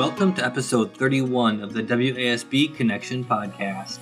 Welcome 0.00 0.32
to 0.36 0.44
episode 0.46 0.96
31 0.96 1.60
of 1.60 1.74
the 1.74 1.82
WASB 1.82 2.74
Connection 2.74 3.22
podcast. 3.22 3.98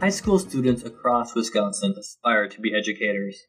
High 0.00 0.10
school 0.10 0.38
students 0.38 0.84
across 0.84 1.34
Wisconsin 1.34 1.96
aspire 1.98 2.46
to 2.46 2.60
be 2.60 2.72
educators. 2.72 3.48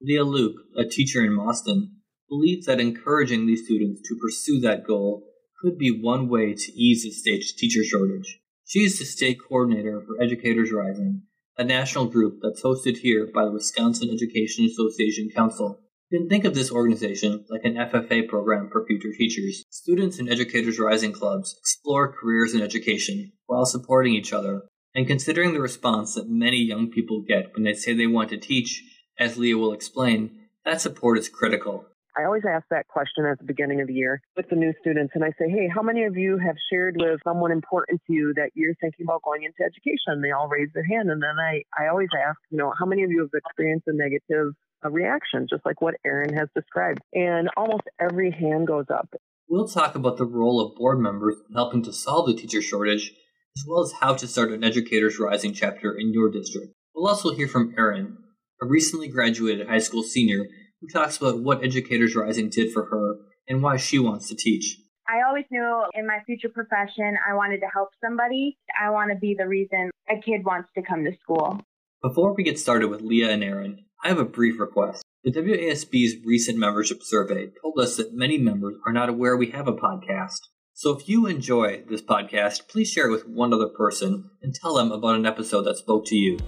Leah 0.00 0.22
Luke, 0.22 0.54
a 0.76 0.84
teacher 0.84 1.24
in 1.24 1.32
Mauston, 1.32 1.88
believes 2.28 2.66
that 2.66 2.78
encouraging 2.78 3.48
these 3.48 3.64
students 3.64 4.00
to 4.02 4.16
pursue 4.22 4.60
that 4.60 4.86
goal 4.86 5.24
could 5.60 5.76
be 5.76 5.90
one 5.90 6.28
way 6.28 6.54
to 6.54 6.72
ease 6.72 7.02
the 7.02 7.10
state's 7.10 7.52
teacher 7.52 7.82
shortage. 7.82 8.38
She 8.64 8.84
is 8.84 8.96
the 8.96 9.04
state 9.04 9.38
coordinator 9.40 10.00
for 10.06 10.22
Educators 10.22 10.70
Rising, 10.72 11.22
a 11.58 11.64
national 11.64 12.06
group 12.06 12.38
that's 12.40 12.62
hosted 12.62 12.98
here 12.98 13.28
by 13.34 13.44
the 13.44 13.50
Wisconsin 13.50 14.08
Education 14.08 14.66
Association 14.66 15.30
Council. 15.34 15.80
Can 16.12 16.28
think 16.28 16.44
of 16.44 16.54
this 16.54 16.70
organization 16.70 17.44
like 17.50 17.64
an 17.64 17.74
FFA 17.74 18.28
program 18.28 18.68
for 18.70 18.86
future 18.86 19.10
teachers. 19.12 19.64
Students 19.70 20.20
in 20.20 20.28
Educators 20.28 20.78
Rising 20.78 21.10
clubs 21.10 21.56
explore 21.58 22.12
careers 22.12 22.54
in 22.54 22.62
education 22.62 23.32
while 23.46 23.66
supporting 23.66 24.14
each 24.14 24.32
other 24.32 24.62
and 24.94 25.08
considering 25.08 25.52
the 25.52 25.60
response 25.60 26.14
that 26.14 26.28
many 26.28 26.58
young 26.58 26.90
people 26.90 27.24
get 27.26 27.52
when 27.54 27.64
they 27.64 27.72
say 27.72 27.92
they 27.92 28.06
want 28.06 28.30
to 28.30 28.36
teach, 28.36 28.84
as 29.18 29.36
Leah 29.36 29.58
will 29.58 29.72
explain, 29.72 30.46
that 30.64 30.80
support 30.80 31.18
is 31.18 31.28
critical. 31.28 31.86
I 32.16 32.24
always 32.24 32.44
ask 32.48 32.64
that 32.70 32.86
question 32.86 33.26
at 33.26 33.38
the 33.38 33.44
beginning 33.44 33.80
of 33.80 33.88
the 33.88 33.94
year 33.94 34.22
with 34.36 34.48
the 34.48 34.56
new 34.56 34.72
students, 34.80 35.12
and 35.16 35.24
I 35.24 35.30
say, 35.38 35.50
Hey, 35.50 35.68
how 35.68 35.82
many 35.82 36.04
of 36.04 36.16
you 36.16 36.38
have 36.38 36.56
shared 36.70 36.96
with 36.98 37.20
someone 37.24 37.50
important 37.50 38.00
to 38.06 38.12
you 38.12 38.32
that 38.36 38.50
you're 38.54 38.76
thinking 38.80 39.04
about 39.04 39.22
going 39.22 39.42
into 39.42 39.58
education? 39.60 40.22
They 40.22 40.30
all 40.30 40.48
raise 40.48 40.70
their 40.72 40.86
hand, 40.86 41.10
and 41.10 41.20
then 41.20 41.36
I, 41.36 41.62
I 41.76 41.88
always 41.88 42.08
ask, 42.16 42.38
you 42.50 42.58
know, 42.58 42.72
how 42.78 42.86
many 42.86 43.02
of 43.02 43.10
you 43.10 43.20
have 43.20 43.34
experienced 43.34 43.88
a 43.88 43.92
negative 43.92 44.54
uh, 44.84 44.90
reaction, 44.90 45.46
just 45.48 45.64
like 45.64 45.80
what 45.80 45.94
Erin 46.04 46.34
has 46.34 46.48
described? 46.54 47.00
And 47.12 47.48
almost 47.56 47.84
every 48.00 48.30
hand 48.30 48.66
goes 48.66 48.86
up. 48.92 49.08
We'll 49.48 49.68
talk 49.68 49.94
about 49.94 50.16
the 50.16 50.26
role 50.26 50.60
of 50.60 50.76
board 50.76 50.98
members 50.98 51.36
in 51.48 51.54
helping 51.54 51.82
to 51.84 51.92
solve 51.92 52.26
the 52.26 52.34
teacher 52.34 52.60
shortage 52.60 53.12
as 53.56 53.64
well 53.66 53.82
as 53.82 53.92
how 54.00 54.14
to 54.14 54.26
start 54.26 54.52
an 54.52 54.64
Educators 54.64 55.18
Rising 55.18 55.54
chapter 55.54 55.96
in 55.96 56.12
your 56.12 56.30
district. 56.30 56.74
We'll 56.94 57.08
also 57.08 57.34
hear 57.34 57.48
from 57.48 57.74
Erin, 57.78 58.18
a 58.60 58.66
recently 58.66 59.08
graduated 59.08 59.68
high 59.68 59.78
school 59.78 60.02
senior 60.02 60.44
who 60.80 60.88
talks 60.88 61.16
about 61.16 61.40
what 61.40 61.64
Educators 61.64 62.14
Rising 62.14 62.50
did 62.50 62.72
for 62.72 62.86
her 62.86 63.14
and 63.48 63.62
why 63.62 63.76
she 63.76 63.98
wants 63.98 64.28
to 64.28 64.36
teach. 64.36 64.76
I 65.08 65.26
always 65.26 65.44
knew 65.50 65.84
in 65.94 66.06
my 66.06 66.18
future 66.26 66.48
profession 66.48 67.16
I 67.26 67.34
wanted 67.34 67.60
to 67.60 67.68
help 67.72 67.90
somebody. 68.04 68.58
I 68.78 68.90
want 68.90 69.10
to 69.12 69.16
be 69.16 69.36
the 69.38 69.46
reason 69.46 69.90
a 70.10 70.20
kid 70.20 70.44
wants 70.44 70.68
to 70.76 70.82
come 70.82 71.04
to 71.04 71.12
school. 71.22 71.60
Before 72.02 72.34
we 72.34 72.42
get 72.42 72.58
started 72.58 72.88
with 72.88 73.00
Leah 73.00 73.30
and 73.30 73.44
Erin, 73.44 73.85
I 74.06 74.10
have 74.10 74.18
a 74.18 74.24
brief 74.24 74.60
request. 74.60 75.02
The 75.24 75.32
WASB's 75.32 76.24
recent 76.24 76.58
membership 76.58 77.02
survey 77.02 77.48
told 77.60 77.80
us 77.80 77.96
that 77.96 78.14
many 78.14 78.38
members 78.38 78.76
are 78.86 78.92
not 78.92 79.08
aware 79.08 79.36
we 79.36 79.50
have 79.50 79.66
a 79.66 79.72
podcast. 79.72 80.38
So 80.74 80.96
if 80.96 81.08
you 81.08 81.26
enjoy 81.26 81.82
this 81.90 82.02
podcast, 82.02 82.68
please 82.68 82.88
share 82.88 83.08
it 83.08 83.10
with 83.10 83.26
one 83.26 83.52
other 83.52 83.66
person 83.66 84.30
and 84.42 84.54
tell 84.54 84.74
them 84.74 84.92
about 84.92 85.16
an 85.16 85.26
episode 85.26 85.62
that 85.62 85.78
spoke 85.78 86.06
to 86.06 86.14
you. 86.14 86.38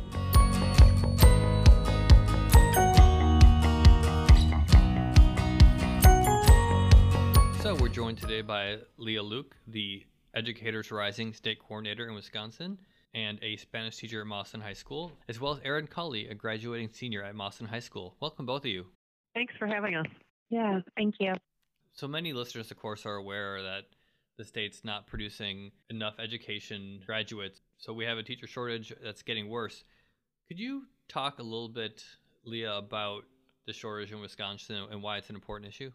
So 7.60 7.74
we're 7.74 7.88
joined 7.88 8.18
today 8.18 8.42
by 8.42 8.76
Leah 8.98 9.24
Luke, 9.24 9.56
the 9.66 10.06
Educators 10.32 10.92
Rising 10.92 11.32
State 11.32 11.58
Coordinator 11.58 12.08
in 12.08 12.14
Wisconsin 12.14 12.78
and 13.14 13.38
a 13.42 13.56
Spanish 13.56 13.96
teacher 13.96 14.20
at 14.20 14.26
Mauston 14.26 14.60
High 14.60 14.74
School, 14.74 15.12
as 15.28 15.40
well 15.40 15.52
as 15.52 15.60
Erin 15.64 15.86
Cully, 15.86 16.28
a 16.28 16.34
graduating 16.34 16.90
senior 16.92 17.22
at 17.22 17.34
Mauston 17.34 17.66
High 17.66 17.80
School. 17.80 18.16
Welcome, 18.20 18.46
both 18.46 18.62
of 18.62 18.70
you. 18.70 18.86
Thanks 19.34 19.54
for 19.58 19.66
having 19.66 19.94
us. 19.94 20.06
Yeah, 20.50 20.80
thank 20.96 21.14
you. 21.20 21.34
So 21.92 22.06
many 22.06 22.32
listeners, 22.32 22.70
of 22.70 22.76
course, 22.78 23.06
are 23.06 23.16
aware 23.16 23.62
that 23.62 23.84
the 24.36 24.44
state's 24.44 24.84
not 24.84 25.06
producing 25.06 25.72
enough 25.90 26.14
education 26.18 27.00
graduates. 27.04 27.60
So 27.78 27.92
we 27.92 28.04
have 28.04 28.18
a 28.18 28.22
teacher 28.22 28.46
shortage 28.46 28.92
that's 29.02 29.22
getting 29.22 29.48
worse. 29.48 29.84
Could 30.46 30.60
you 30.60 30.84
talk 31.08 31.38
a 31.38 31.42
little 31.42 31.68
bit, 31.68 32.04
Leah, 32.44 32.76
about 32.76 33.24
the 33.66 33.72
shortage 33.72 34.12
in 34.12 34.20
Wisconsin 34.20 34.86
and 34.90 35.02
why 35.02 35.18
it's 35.18 35.28
an 35.28 35.34
important 35.34 35.68
issue? 35.68 35.90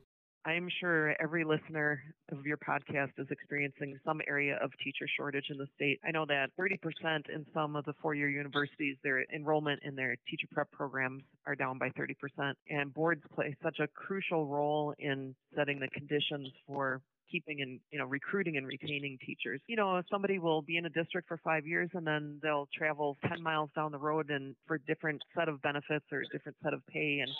I'm 0.45 0.67
sure 0.81 1.15
every 1.21 1.45
listener 1.45 2.03
of 2.29 2.45
your 2.45 2.57
podcast 2.57 3.11
is 3.17 3.27
experiencing 3.31 3.97
some 4.05 4.19
area 4.27 4.59
of 4.61 4.71
teacher 4.83 5.07
shortage 5.17 5.45
in 5.49 5.57
the 5.57 5.67
state. 5.75 5.99
I 6.05 6.11
know 6.11 6.25
that 6.25 6.49
30% 6.59 7.29
in 7.33 7.45
some 7.53 7.77
of 7.77 7.85
the 7.85 7.93
four 8.01 8.13
year 8.13 8.29
universities, 8.29 8.97
their 9.03 9.23
enrollment 9.33 9.81
in 9.83 9.95
their 9.95 10.17
teacher 10.29 10.47
prep 10.51 10.69
programs 10.71 11.23
are 11.47 11.55
down 11.55 11.77
by 11.77 11.89
30%. 11.91 12.53
And 12.69 12.93
boards 12.93 13.23
play 13.33 13.55
such 13.63 13.79
a 13.79 13.87
crucial 13.87 14.45
role 14.45 14.93
in 14.99 15.33
setting 15.55 15.79
the 15.79 15.87
conditions 15.87 16.49
for 16.67 17.01
keeping 17.31 17.61
and 17.61 17.79
you 17.91 17.97
know 17.97 18.05
recruiting 18.05 18.57
and 18.57 18.67
retaining 18.67 19.17
teachers. 19.25 19.61
You 19.67 19.77
know, 19.77 20.01
somebody 20.11 20.39
will 20.39 20.61
be 20.61 20.75
in 20.75 20.85
a 20.85 20.89
district 20.89 21.29
for 21.29 21.39
five 21.43 21.65
years 21.65 21.89
and 21.93 22.05
then 22.05 22.39
they'll 22.43 22.67
travel 22.77 23.17
10 23.29 23.41
miles 23.41 23.69
down 23.75 23.91
the 23.91 23.97
road 23.97 24.29
and 24.29 24.55
for 24.67 24.75
a 24.75 24.79
different 24.79 25.21
set 25.35 25.47
of 25.47 25.61
benefits 25.61 26.05
or 26.11 26.19
a 26.19 26.27
different 26.31 26.57
set 26.63 26.73
of 26.73 26.85
pay 26.87 27.19
and 27.21 27.31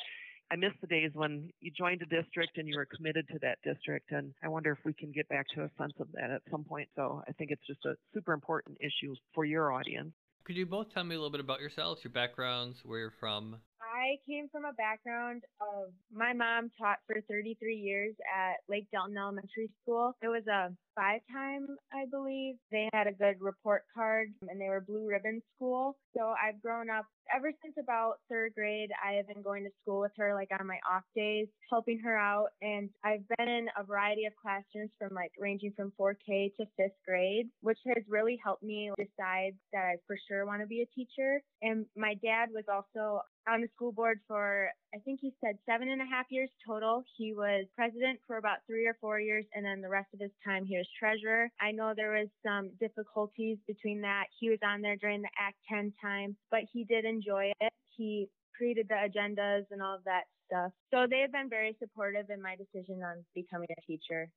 I 0.51 0.55
miss 0.55 0.73
the 0.81 0.87
days 0.87 1.11
when 1.13 1.49
you 1.61 1.71
joined 1.71 2.01
a 2.01 2.05
district 2.05 2.57
and 2.57 2.67
you 2.67 2.75
were 2.77 2.85
committed 2.85 3.27
to 3.29 3.39
that 3.41 3.57
district. 3.63 4.11
And 4.11 4.33
I 4.43 4.47
wonder 4.47 4.71
if 4.71 4.79
we 4.85 4.93
can 4.93 5.11
get 5.11 5.27
back 5.29 5.47
to 5.55 5.63
a 5.63 5.69
sense 5.79 5.93
of 5.99 6.07
that 6.13 6.29
at 6.29 6.41
some 6.51 6.63
point. 6.63 6.89
So 6.95 7.23
I 7.27 7.31
think 7.33 7.51
it's 7.51 7.65
just 7.65 7.83
a 7.85 7.95
super 8.13 8.33
important 8.33 8.77
issue 8.79 9.15
for 9.33 9.45
your 9.45 9.71
audience. 9.71 10.13
Could 10.45 10.57
you 10.57 10.65
both 10.65 10.93
tell 10.93 11.05
me 11.05 11.15
a 11.15 11.17
little 11.17 11.31
bit 11.31 11.39
about 11.39 11.61
yourselves, 11.61 12.01
your 12.03 12.11
backgrounds, 12.11 12.77
where 12.83 12.99
you're 12.99 13.13
from? 13.19 13.57
I 13.83 14.17
came 14.27 14.47
from 14.49 14.65
a 14.65 14.73
background 14.73 15.43
of 15.61 15.91
my 16.13 16.33
mom 16.33 16.71
taught 16.79 16.99
for 17.07 17.21
33 17.27 17.75
years 17.75 18.15
at 18.33 18.57
Lake 18.69 18.87
Delton 18.91 19.17
Elementary 19.17 19.69
School. 19.81 20.15
It 20.21 20.27
was 20.27 20.47
a 20.47 20.71
five 20.95 21.21
time, 21.31 21.67
I 21.91 22.05
believe. 22.09 22.55
They 22.71 22.89
had 22.93 23.07
a 23.07 23.11
good 23.11 23.35
report 23.39 23.83
card 23.93 24.29
and 24.47 24.59
they 24.59 24.69
were 24.69 24.81
blue 24.81 25.07
ribbon 25.07 25.41
school. 25.55 25.97
So 26.15 26.33
I've 26.41 26.61
grown 26.61 26.89
up 26.89 27.05
ever 27.33 27.51
since 27.63 27.75
about 27.81 28.19
third 28.29 28.53
grade. 28.55 28.91
I 29.03 29.13
have 29.13 29.27
been 29.27 29.41
going 29.41 29.63
to 29.63 29.69
school 29.81 30.01
with 30.01 30.11
her 30.17 30.33
like 30.33 30.49
on 30.57 30.67
my 30.67 30.79
off 30.89 31.03
days, 31.15 31.47
helping 31.71 31.99
her 31.99 32.17
out. 32.17 32.49
And 32.61 32.89
I've 33.03 33.27
been 33.37 33.47
in 33.47 33.67
a 33.77 33.83
variety 33.83 34.25
of 34.25 34.33
classrooms 34.41 34.91
from 34.99 35.13
like 35.13 35.31
ranging 35.39 35.73
from 35.75 35.93
4K 35.99 36.55
to 36.57 36.65
fifth 36.77 36.97
grade, 37.05 37.47
which 37.61 37.79
has 37.87 38.03
really 38.07 38.39
helped 38.43 38.63
me 38.63 38.91
decide 38.97 39.53
that 39.71 39.83
I 39.83 39.95
for 40.07 40.17
sure 40.27 40.45
want 40.45 40.61
to 40.61 40.67
be 40.67 40.81
a 40.81 40.95
teacher. 40.95 41.41
And 41.61 41.85
my 41.95 42.13
dad 42.23 42.49
was 42.53 42.65
also 42.71 43.21
on 43.47 43.61
the 43.61 43.67
school 43.75 43.91
board 43.91 44.19
for, 44.27 44.69
I 44.93 44.99
think 44.99 45.19
he 45.21 45.33
said 45.43 45.57
seven 45.65 45.89
and 45.89 46.01
a 46.01 46.05
half 46.05 46.25
years 46.29 46.49
total. 46.65 47.03
He 47.17 47.33
was 47.33 47.65
president 47.75 48.19
for 48.25 48.37
about 48.37 48.57
three 48.67 48.87
or 48.87 48.97
four 49.01 49.19
years, 49.19 49.45
and 49.53 49.65
then 49.65 49.81
the 49.81 49.89
rest 49.89 50.07
of 50.13 50.19
his 50.19 50.31
time 50.45 50.65
he 50.65 50.77
was 50.77 50.87
treasurer. 50.97 51.49
I 51.59 51.71
know 51.71 51.93
there 51.95 52.13
was 52.13 52.29
some 52.45 52.71
difficulties 52.79 53.57
between 53.67 54.01
that. 54.01 54.25
He 54.39 54.49
was 54.49 54.59
on 54.65 54.81
there 54.81 54.95
during 54.95 55.21
the 55.21 55.29
Act 55.39 55.57
10 55.69 55.93
time, 56.01 56.35
but 56.51 56.61
he 56.71 56.83
did 56.85 57.05
enjoy 57.05 57.51
it. 57.59 57.73
He 57.95 58.29
created 58.55 58.87
the 58.87 58.95
agendas 58.95 59.65
and 59.71 59.81
all 59.81 59.95
of 59.95 60.03
that 60.05 60.23
stuff. 60.47 60.71
So 60.91 61.07
they 61.09 61.19
have 61.19 61.31
been 61.31 61.49
very 61.49 61.75
supportive 61.79 62.29
in 62.29 62.41
my 62.41 62.55
decision 62.55 63.01
on 63.03 63.23
becoming 63.33 63.67
a 63.77 63.81
teacher. 63.81 64.29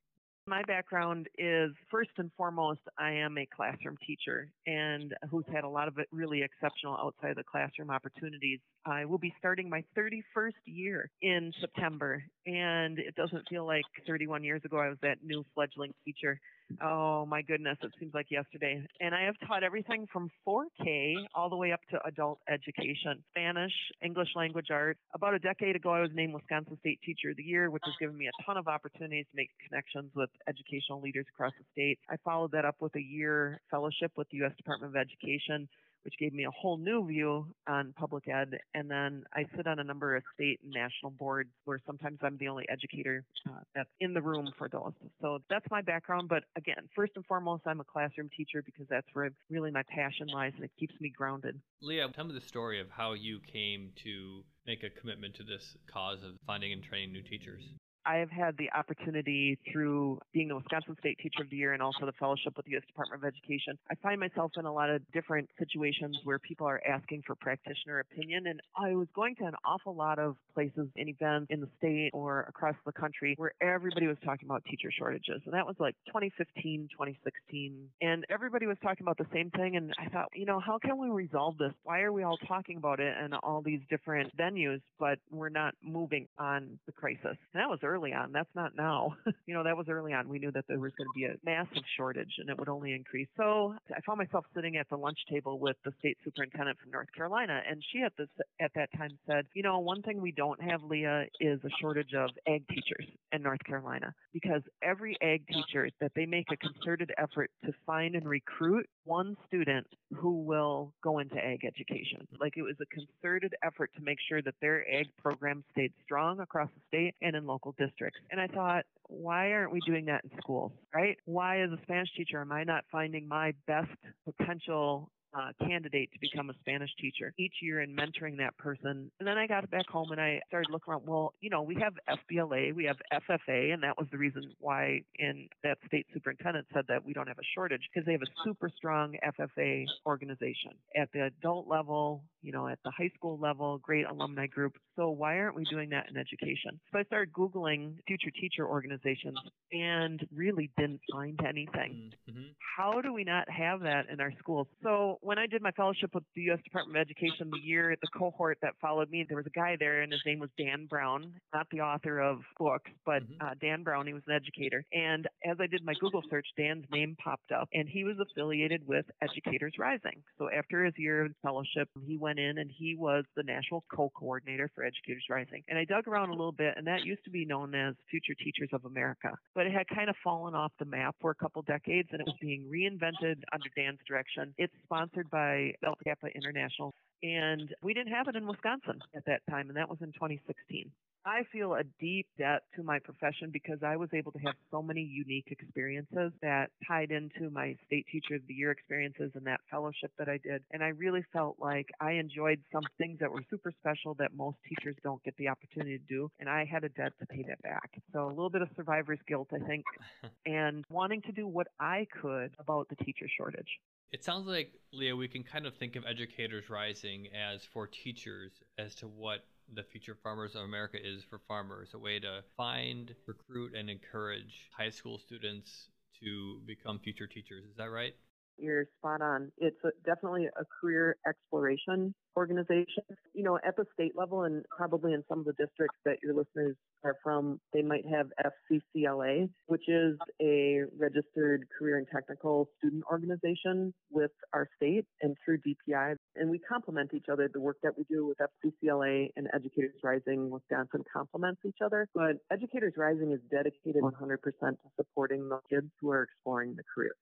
My 0.49 0.63
background 0.63 1.27
is 1.37 1.71
first 1.91 2.11
and 2.17 2.31
foremost, 2.37 2.79
I 2.97 3.11
am 3.11 3.37
a 3.37 3.45
classroom 3.53 3.97
teacher 4.07 4.49
and 4.65 5.13
who's 5.29 5.43
had 5.51 5.65
a 5.65 5.69
lot 5.69 5.89
of 5.89 5.97
really 6.13 6.41
exceptional 6.41 6.95
outside 6.95 7.31
of 7.31 7.35
the 7.35 7.43
classroom 7.43 7.89
opportunities. 7.89 8.61
I 8.85 9.03
will 9.03 9.17
be 9.17 9.33
starting 9.39 9.69
my 9.69 9.83
31st 9.97 10.53
year 10.63 11.11
in 11.21 11.51
September, 11.59 12.23
and 12.45 12.97
it 12.97 13.13
doesn't 13.15 13.43
feel 13.49 13.67
like 13.67 13.83
31 14.07 14.45
years 14.45 14.61
ago 14.63 14.77
I 14.77 14.87
was 14.87 14.97
that 15.01 15.17
new 15.21 15.43
fledgling 15.53 15.93
teacher. 16.05 16.39
Oh 16.81 17.25
my 17.25 17.41
goodness, 17.41 17.77
it 17.81 17.91
seems 17.99 18.13
like 18.13 18.29
yesterday. 18.29 18.85
And 18.99 19.15
I 19.15 19.23
have 19.23 19.35
taught 19.47 19.63
everything 19.63 20.07
from 20.11 20.29
4K 20.47 21.15
all 21.33 21.49
the 21.49 21.55
way 21.55 21.71
up 21.71 21.79
to 21.91 21.99
adult 22.05 22.39
education, 22.49 23.23
Spanish, 23.31 23.71
English 24.03 24.29
language 24.35 24.67
art. 24.69 24.97
About 25.13 25.33
a 25.33 25.39
decade 25.39 25.75
ago, 25.75 25.91
I 25.91 26.01
was 26.01 26.11
named 26.13 26.33
Wisconsin 26.33 26.77
State 26.79 26.99
Teacher 27.05 27.31
of 27.31 27.37
the 27.37 27.43
Year, 27.43 27.71
which 27.71 27.83
has 27.85 27.93
given 27.99 28.17
me 28.17 28.27
a 28.27 28.43
ton 28.43 28.57
of 28.57 28.67
opportunities 28.67 29.25
to 29.31 29.35
make 29.35 29.49
connections 29.67 30.11
with 30.15 30.29
educational 30.47 31.01
leaders 31.01 31.25
across 31.33 31.53
the 31.57 31.65
state. 31.71 31.99
I 32.09 32.17
followed 32.23 32.51
that 32.51 32.65
up 32.65 32.75
with 32.79 32.95
a 32.95 33.01
year 33.01 33.61
fellowship 33.71 34.11
with 34.17 34.27
the 34.29 34.37
U.S. 34.37 34.53
Department 34.57 34.95
of 34.95 34.99
Education 34.99 35.67
which 36.07 36.17
gave 36.17 36.33
me 36.33 36.45
a 36.45 36.51
whole 36.51 36.77
new 36.77 37.05
view 37.05 37.45
on 37.67 37.93
public 37.97 38.29
ed. 38.29 38.57
And 38.73 38.89
then 38.89 39.25
I 39.33 39.43
sit 39.57 39.67
on 39.67 39.79
a 39.79 39.83
number 39.83 40.15
of 40.15 40.23
state 40.33 40.61
and 40.63 40.71
national 40.71 41.11
boards 41.11 41.49
where 41.65 41.81
sometimes 41.85 42.19
I'm 42.23 42.37
the 42.37 42.47
only 42.47 42.65
educator 42.69 43.25
uh, 43.45 43.59
that's 43.75 43.89
in 43.99 44.13
the 44.13 44.21
room 44.21 44.49
for 44.57 44.69
those. 44.69 44.93
So 45.21 45.39
that's 45.49 45.65
my 45.69 45.81
background. 45.81 46.29
But 46.29 46.45
again, 46.55 46.87
first 46.95 47.11
and 47.17 47.25
foremost, 47.25 47.63
I'm 47.65 47.81
a 47.81 47.83
classroom 47.83 48.29
teacher 48.37 48.63
because 48.65 48.85
that's 48.89 49.07
where 49.11 49.31
really 49.49 49.69
my 49.69 49.83
passion 49.89 50.27
lies 50.27 50.53
and 50.55 50.63
it 50.63 50.71
keeps 50.79 50.93
me 51.01 51.09
grounded. 51.09 51.59
Leah, 51.81 52.07
tell 52.15 52.23
me 52.23 52.33
the 52.33 52.39
story 52.39 52.79
of 52.79 52.87
how 52.89 53.11
you 53.11 53.41
came 53.41 53.91
to 54.03 54.45
make 54.65 54.83
a 54.83 54.89
commitment 54.89 55.35
to 55.35 55.43
this 55.43 55.75
cause 55.91 56.23
of 56.23 56.35
finding 56.45 56.71
and 56.71 56.83
training 56.83 57.11
new 57.11 57.21
teachers. 57.21 57.63
I 58.07 58.17
have 58.17 58.31
had 58.31 58.55
the 58.57 58.71
opportunity 58.71 59.59
through 59.69 60.19
being 60.33 60.47
the 60.47 60.55
Wisconsin 60.55 60.95
State 60.99 61.19
Teacher 61.21 61.43
of 61.43 61.49
the 61.49 61.57
Year 61.57 61.73
and 61.73 61.81
also 61.81 62.05
the 62.05 62.13
fellowship 62.13 62.55
with 62.55 62.65
the 62.65 62.71
U.S. 62.71 62.83
Department 62.87 63.21
of 63.21 63.27
Education. 63.27 63.77
I 63.91 63.95
find 63.95 64.17
myself 64.19 64.51
in 64.57 64.65
a 64.65 64.71
lot 64.71 64.89
of 64.89 65.01
different 65.11 65.49
situations 65.59 66.17
where 66.23 66.39
people 66.39 66.65
are 66.67 66.81
asking 66.87 67.23
for 67.27 67.35
practitioner 67.35 67.99
opinion. 67.99 68.47
And 68.47 68.61
I 68.77 68.95
was 68.95 69.07
going 69.13 69.35
to 69.35 69.43
an 69.43 69.55
awful 69.65 69.93
lot 69.93 70.19
of 70.19 70.37
places 70.53 70.87
and 70.95 71.09
events 71.09 71.47
in 71.49 71.59
the 71.59 71.67
state 71.77 72.11
or 72.13 72.45
across 72.47 72.75
the 72.85 72.93
country 72.93 73.35
where 73.37 73.51
everybody 73.61 74.07
was 74.07 74.17
talking 74.23 74.47
about 74.47 74.63
teacher 74.63 74.89
shortages. 74.97 75.41
And 75.43 75.53
that 75.53 75.67
was 75.67 75.75
like 75.77 75.95
2015, 76.07 76.87
2016. 76.91 77.89
And 78.01 78.25
everybody 78.29 78.67
was 78.67 78.77
talking 78.81 79.03
about 79.03 79.17
the 79.17 79.27
same 79.33 79.51
thing. 79.51 79.75
And 79.75 79.93
I 79.99 80.07
thought, 80.07 80.29
you 80.33 80.45
know, 80.45 80.61
how 80.61 80.79
can 80.79 80.97
we 80.97 81.09
resolve 81.09 81.57
this? 81.57 81.73
Why 81.83 82.03
are 82.03 82.13
we 82.13 82.23
all 82.23 82.37
talking 82.47 82.77
about 82.77 83.01
it 83.01 83.13
in 83.25 83.33
all 83.33 83.61
these 83.61 83.81
different 83.89 84.35
venues, 84.37 84.79
but 84.97 85.19
we're 85.29 85.49
not 85.49 85.75
moving 85.83 86.29
on 86.39 86.79
the 86.85 86.93
crisis? 86.93 87.35
And 87.53 87.61
that 87.61 87.69
was 87.69 87.79
early 87.83 87.96
on. 88.13 88.31
That's 88.31 88.53
not 88.55 88.75
now. 88.75 89.15
you 89.45 89.53
know, 89.53 89.63
that 89.63 89.77
was 89.77 89.87
early 89.89 90.13
on. 90.13 90.29
We 90.29 90.39
knew 90.39 90.51
that 90.51 90.65
there 90.67 90.79
was 90.79 90.91
going 90.97 91.07
to 91.07 91.13
be 91.15 91.25
a 91.25 91.35
massive 91.43 91.83
shortage 91.95 92.33
and 92.37 92.49
it 92.49 92.57
would 92.57 92.69
only 92.69 92.93
increase. 92.93 93.27
So 93.37 93.75
I 93.95 93.99
found 94.05 94.19
myself 94.19 94.45
sitting 94.55 94.77
at 94.77 94.89
the 94.89 94.97
lunch 94.97 95.19
table 95.29 95.59
with 95.59 95.75
the 95.85 95.91
state 95.99 96.17
superintendent 96.23 96.77
from 96.79 96.91
North 96.91 97.07
Carolina. 97.15 97.61
And 97.69 97.83
she 97.91 98.01
at 98.01 98.13
this 98.17 98.27
at 98.59 98.71
that 98.75 98.89
time 98.97 99.17
said, 99.27 99.45
you 99.53 99.63
know, 99.63 99.79
one 99.79 100.01
thing 100.01 100.21
we 100.21 100.31
don't 100.31 100.61
have, 100.61 100.83
Leah, 100.83 101.25
is 101.39 101.59
a 101.63 101.69
shortage 101.81 102.13
of 102.13 102.29
ag 102.47 102.67
teachers 102.67 103.07
in 103.31 103.41
North 103.41 103.63
Carolina 103.65 104.13
because 104.33 104.61
every 104.81 105.17
ag 105.21 105.45
teacher 105.47 105.89
that 105.99 106.11
they 106.15 106.25
make 106.25 106.47
a 106.51 106.57
concerted 106.57 107.11
effort 107.17 107.51
to 107.65 107.73
find 107.85 108.15
and 108.15 108.27
recruit 108.27 108.87
one 109.03 109.35
student 109.47 109.87
who 110.15 110.41
will 110.41 110.93
go 111.03 111.19
into 111.19 111.35
ag 111.35 111.65
education. 111.65 112.19
Mm-hmm. 112.21 112.41
Like 112.41 112.53
it 112.57 112.63
was 112.63 112.75
a 112.81 112.85
concerted 112.85 113.55
effort 113.63 113.91
to 113.95 114.01
make 114.01 114.17
sure 114.27 114.41
that 114.41 114.55
their 114.61 114.87
ag 114.89 115.07
program 115.17 115.63
stayed 115.71 115.93
strong 116.03 116.39
across 116.39 116.69
the 116.75 116.81
state 116.87 117.15
and 117.21 117.35
in 117.35 117.45
local 117.45 117.71
districts. 117.71 117.86
And 118.31 118.39
I 118.39 118.47
thought, 118.47 118.85
why 119.03 119.51
aren't 119.53 119.71
we 119.71 119.79
doing 119.85 120.05
that 120.05 120.23
in 120.23 120.31
schools, 120.41 120.71
right? 120.93 121.17
Why, 121.25 121.61
as 121.61 121.71
a 121.71 121.77
Spanish 121.83 122.09
teacher, 122.15 122.41
am 122.41 122.51
I 122.51 122.63
not 122.63 122.83
finding 122.91 123.27
my 123.27 123.53
best 123.65 123.89
potential 124.25 125.09
uh, 125.37 125.51
candidate 125.65 126.11
to 126.13 126.19
become 126.19 126.49
a 126.49 126.53
Spanish 126.61 126.89
teacher 126.99 127.33
each 127.37 127.55
year 127.61 127.81
and 127.81 127.97
mentoring 127.97 128.37
that 128.37 128.57
person. 128.57 129.11
And 129.19 129.27
then 129.27 129.37
I 129.37 129.47
got 129.47 129.69
back 129.69 129.87
home 129.87 130.11
and 130.11 130.21
I 130.21 130.39
started 130.47 130.69
looking 130.71 130.91
around. 130.91 131.05
Well, 131.05 131.33
you 131.41 131.49
know, 131.49 131.61
we 131.61 131.75
have 131.75 131.93
FBLA, 132.09 132.73
we 132.73 132.85
have 132.85 132.97
FFA, 133.13 133.73
and 133.73 133.83
that 133.83 133.97
was 133.97 134.07
the 134.11 134.17
reason 134.17 134.53
why 134.59 135.01
in 135.15 135.47
that 135.63 135.77
state 135.85 136.07
superintendent 136.13 136.67
said 136.73 136.85
that 136.87 137.05
we 137.05 137.13
don't 137.13 137.27
have 137.27 137.39
a 137.39 137.47
shortage 137.55 137.81
because 137.93 138.05
they 138.05 138.13
have 138.13 138.21
a 138.21 138.43
super 138.43 138.69
strong 138.75 139.15
FFA 139.39 139.85
organization 140.05 140.71
at 140.95 141.09
the 141.13 141.25
adult 141.25 141.67
level, 141.67 142.23
you 142.41 142.51
know, 142.51 142.67
at 142.67 142.79
the 142.83 142.91
high 142.91 143.11
school 143.15 143.37
level, 143.39 143.77
great 143.79 144.05
alumni 144.05 144.47
group. 144.47 144.73
So 144.95 145.09
why 145.09 145.37
aren't 145.37 145.55
we 145.55 145.63
doing 145.65 145.89
that 145.89 146.09
in 146.09 146.17
education? 146.17 146.79
So 146.91 146.99
I 146.99 147.03
started 147.03 147.33
Googling 147.33 147.95
future 148.07 148.31
teacher 148.31 148.67
organizations 148.67 149.37
and 149.71 150.25
really 150.33 150.71
didn't 150.77 151.01
find 151.11 151.39
anything. 151.47 152.11
Mm-hmm. 152.29 152.47
How 152.77 153.01
do 153.01 153.13
we 153.13 153.23
not 153.23 153.49
have 153.49 153.81
that 153.81 154.09
in 154.11 154.19
our 154.19 154.33
schools? 154.39 154.67
So 154.83 155.17
when 155.21 155.37
I 155.37 155.47
did 155.47 155.61
my 155.61 155.71
fellowship 155.71 156.13
with 156.13 156.23
the 156.35 156.41
U.S. 156.43 156.59
Department 156.63 156.97
of 156.97 157.01
Education, 157.01 157.49
the 157.51 157.59
year 157.59 157.95
the 158.01 158.07
cohort 158.17 158.57
that 158.61 158.73
followed 158.81 159.09
me, 159.09 159.25
there 159.27 159.37
was 159.37 159.45
a 159.47 159.57
guy 159.57 159.75
there, 159.79 160.01
and 160.01 160.11
his 160.11 160.21
name 160.25 160.39
was 160.39 160.49
Dan 160.57 160.85
Brown, 160.89 161.33
not 161.53 161.67
the 161.71 161.81
author 161.81 162.19
of 162.19 162.39
books, 162.57 162.89
but 163.05 163.23
mm-hmm. 163.23 163.45
uh, 163.45 163.53
Dan 163.61 163.83
Brown. 163.83 164.07
He 164.07 164.13
was 164.13 164.23
an 164.27 164.35
educator. 164.35 164.83
And 164.93 165.27
as 165.45 165.57
I 165.59 165.67
did 165.67 165.83
my 165.83 165.93
Google 165.99 166.21
search, 166.29 166.47
Dan's 166.57 166.85
name 166.91 167.15
popped 167.23 167.51
up, 167.51 167.67
and 167.73 167.87
he 167.87 168.03
was 168.03 168.15
affiliated 168.19 168.87
with 168.87 169.05
Educators 169.21 169.73
Rising. 169.77 170.23
So 170.37 170.49
after 170.55 170.85
his 170.85 170.93
year 170.97 171.25
of 171.25 171.31
fellowship, 171.41 171.89
he 172.05 172.17
went 172.17 172.36
in 172.37 172.57
and 172.57 172.71
he 172.71 172.95
was 172.95 173.25
the 173.35 173.43
national 173.43 173.83
co-coordinator 173.93 174.69
for 174.73 174.83
Educators 174.83 175.25
Rising. 175.29 175.63
And 175.67 175.77
I 175.77 175.85
dug 175.85 176.07
around 176.07 176.29
a 176.29 176.33
little 176.33 176.51
bit, 176.51 176.73
and 176.77 176.85
that 176.87 177.05
used 177.05 177.23
to 177.25 177.29
be 177.29 177.45
known 177.45 177.75
as 177.75 177.95
Future 178.09 178.33
Teachers 178.33 178.69
of 178.73 178.85
America, 178.85 179.33
but 179.55 179.65
it 179.65 179.73
had 179.73 179.87
kind 179.87 180.09
of 180.09 180.15
fallen 180.23 180.55
off 180.55 180.71
the 180.79 180.85
map 180.85 181.15
for 181.21 181.31
a 181.31 181.35
couple 181.35 181.61
decades, 181.63 182.09
and 182.11 182.21
it 182.21 182.27
was 182.27 182.35
being 182.39 182.63
reinvented 182.71 183.41
under 183.53 183.69
Dan's 183.75 183.99
direction. 184.07 184.53
It's 184.57 184.73
sponsored 184.83 185.29
by 185.29 185.73
Delta 185.81 186.03
Kappa 186.03 186.27
International, 186.35 186.93
and 187.23 187.73
we 187.81 187.93
didn't 187.93 188.13
have 188.13 188.27
it 188.27 188.35
in 188.35 188.45
Wisconsin 188.47 188.99
at 189.15 189.25
that 189.25 189.41
time, 189.49 189.69
and 189.69 189.77
that 189.77 189.89
was 189.89 189.99
in 190.01 190.11
2016. 190.13 190.91
I 191.27 191.43
feel 191.51 191.73
a 191.73 191.83
deep 191.99 192.25
debt 192.37 192.61
to 192.77 192.83
my 192.83 192.99
profession 192.99 193.49
because 193.51 193.79
I 193.83 193.97
was 193.97 194.07
able 194.13 194.31
to 194.31 194.39
have 194.39 194.53
so 194.71 194.81
many 194.81 195.01
unique 195.01 195.47
experiences 195.49 196.31
that 196.41 196.69
tied 196.87 197.11
into 197.11 197.49
my 197.49 197.75
state 197.85 198.05
teacher 198.09 198.35
of 198.35 198.47
the 198.47 198.53
year 198.53 198.71
experiences 198.71 199.31
and 199.35 199.45
that 199.45 199.59
fellowship 199.69 200.11
that 200.17 200.29
I 200.29 200.37
did. 200.37 200.63
And 200.71 200.81
I 200.81 200.87
really 200.87 201.25
felt 201.33 201.57
like 201.59 201.89
I 201.99 202.13
enjoyed 202.13 202.61
some 202.71 202.83
things 202.97 203.19
that 203.19 203.29
were 203.29 203.43
super 203.49 203.73
special 203.77 204.13
that 204.15 204.33
most 204.37 204.55
teachers 204.69 204.95
don't 205.03 205.21
get 205.23 205.35
the 205.35 205.49
opportunity 205.49 205.97
to 205.97 206.03
do. 206.05 206.31
And 206.39 206.47
I 206.47 206.63
had 206.63 206.85
a 206.85 206.89
debt 206.89 207.11
to 207.19 207.25
pay 207.25 207.43
that 207.49 207.61
back. 207.61 208.01
So 208.13 208.25
a 208.25 208.29
little 208.29 208.49
bit 208.49 208.61
of 208.61 208.69
survivor's 208.77 209.19
guilt, 209.27 209.49
I 209.53 209.59
think, 209.67 209.83
and 210.45 210.85
wanting 210.89 211.23
to 211.23 211.33
do 211.33 211.45
what 211.45 211.67
I 211.77 212.07
could 212.21 212.55
about 212.57 212.87
the 212.87 212.95
teacher 213.03 213.25
shortage. 213.37 213.79
It 214.13 214.23
sounds 214.23 214.47
like, 214.47 214.71
Leah, 214.93 215.17
we 215.17 215.27
can 215.27 215.43
kind 215.43 215.65
of 215.65 215.75
think 215.75 215.97
of 215.97 216.05
Educators 216.05 216.69
Rising 216.69 217.27
as 217.35 217.65
for 217.65 217.85
teachers 217.85 218.53
as 218.77 218.95
to 218.95 219.07
what 219.07 219.43
the 219.73 219.83
Future 219.83 220.17
Farmers 220.23 220.55
of 220.55 220.61
America 220.61 220.97
is 221.01 221.23
for 221.23 221.39
farmers, 221.47 221.89
a 221.93 221.99
way 221.99 222.19
to 222.19 222.43
find, 222.55 223.13
recruit, 223.25 223.73
and 223.75 223.89
encourage 223.89 224.69
high 224.75 224.89
school 224.89 225.19
students 225.19 225.89
to 226.21 226.61
become 226.65 226.99
future 226.99 227.27
teachers. 227.27 227.65
Is 227.65 227.75
that 227.77 227.91
right? 227.91 228.15
You're 228.57 228.85
spot 228.99 229.21
on. 229.21 229.51
It's 229.57 229.77
a, 229.83 229.89
definitely 230.05 230.45
a 230.45 230.63
career 230.81 231.17
exploration 231.27 232.13
organization. 232.37 233.03
You 233.33 233.43
know, 233.43 233.59
at 233.67 233.75
the 233.75 233.85
state 233.93 234.13
level 234.15 234.43
and 234.43 234.63
probably 234.75 235.13
in 235.13 235.23
some 235.27 235.39
of 235.39 235.45
the 235.45 235.53
districts 235.53 235.97
that 236.05 236.17
your 236.23 236.33
listeners 236.33 236.75
are 237.03 237.15
from, 237.23 237.59
they 237.73 237.81
might 237.81 238.05
have 238.07 238.27
FCCLA, 238.71 239.49
which 239.65 239.87
is 239.87 240.17
a 240.41 240.81
registered 240.97 241.65
career 241.77 241.97
and 241.97 242.07
technical 242.13 242.69
student 242.77 243.03
organization 243.11 243.93
with 244.11 244.31
our 244.53 244.67
state 244.75 245.05
and 245.21 245.35
through 245.43 245.57
DPI. 245.59 246.15
And 246.35 246.49
we 246.49 246.59
complement 246.59 247.11
each 247.13 247.25
other. 247.31 247.49
The 247.51 247.59
work 247.59 247.77
that 247.83 247.97
we 247.97 248.05
do 248.09 248.27
with 248.27 248.37
FCCLA 248.37 249.29
and 249.35 249.47
Educators 249.53 249.99
Rising 250.03 250.49
Wisconsin 250.49 251.03
complements 251.11 251.61
each 251.65 251.81
other. 251.83 252.07
But 252.13 252.37
Educators 252.51 252.93
Rising 252.97 253.31
is 253.31 253.39
dedicated 253.49 254.03
100% 254.03 254.37
to 254.41 254.75
supporting 254.95 255.49
the 255.49 255.59
kids 255.69 255.87
who 255.99 256.11
are 256.11 256.23
exploring 256.23 256.75
the 256.75 256.83
career. 256.93 257.13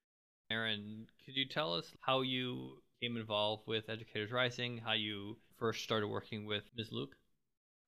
Erin, 0.52 1.08
could 1.26 1.36
you 1.36 1.46
tell 1.48 1.74
us 1.74 1.92
how 2.02 2.22
you 2.22 2.78
came 3.02 3.18
involved 3.18 3.64
with 3.66 3.90
Educators 3.90 4.32
Rising, 4.32 4.78
how 4.78 4.94
you 4.94 5.38
first 5.58 5.84
started 5.84 6.08
working 6.08 6.46
with 6.46 6.64
Ms. 6.78 6.90
Luke? 6.92 7.16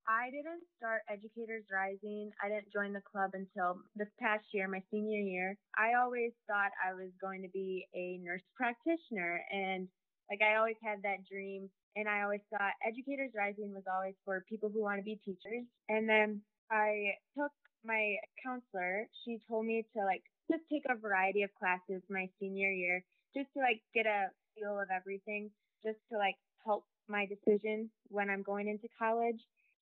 I 0.09 0.31
didn't 0.31 0.63
start 0.77 1.01
Educators 1.09 1.65
Rising. 1.71 2.31
I 2.42 2.50
didn't 2.50 2.74
join 2.74 2.94
the 2.94 3.01
club 3.01 3.31
until 3.33 3.77
this 3.95 4.07
past 4.19 4.45
year, 4.54 4.68
my 4.68 4.81
senior 4.89 5.19
year. 5.19 5.56
I 5.77 6.01
always 6.01 6.31
thought 6.48 6.71
I 6.81 6.94
was 6.94 7.12
going 7.21 7.44
to 7.44 7.50
be 7.50 7.86
a 7.94 8.18
nurse 8.24 8.42
practitioner 8.56 9.42
and 9.51 9.88
like 10.31 10.42
I 10.42 10.56
always 10.57 10.77
had 10.83 11.04
that 11.04 11.27
dream 11.30 11.69
and 11.95 12.07
I 12.07 12.24
always 12.24 12.42
thought 12.50 12.74
Educators 12.88 13.31
Rising 13.36 13.74
was 13.74 13.83
always 13.92 14.15
for 14.25 14.44
people 14.50 14.69
who 14.74 14.81
want 14.81 14.98
to 14.98 15.04
be 15.04 15.19
teachers. 15.24 15.65
And 15.89 16.09
then 16.09 16.42
I 16.71 17.14
took 17.37 17.52
my 17.85 18.16
counselor, 18.44 19.07
she 19.23 19.40
told 19.47 19.66
me 19.66 19.85
to 19.95 20.04
like 20.06 20.23
just 20.51 20.63
take 20.71 20.83
a 20.89 20.95
variety 20.95 21.44
of 21.44 21.49
classes 21.56 22.01
my 22.09 22.30
senior 22.39 22.71
year 22.71 23.04
just 23.35 23.47
to 23.54 23.59
like 23.59 23.81
get 23.94 24.06
a 24.06 24.27
feel 24.56 24.80
of 24.80 24.87
everything, 24.94 25.49
just 25.83 25.99
to 26.11 26.18
like 26.18 26.35
help 26.66 26.85
my 27.07 27.25
decision 27.25 27.89
when 28.09 28.30
I'm 28.30 28.44
going 28.44 28.68
into 28.68 28.87
college. 28.97 29.39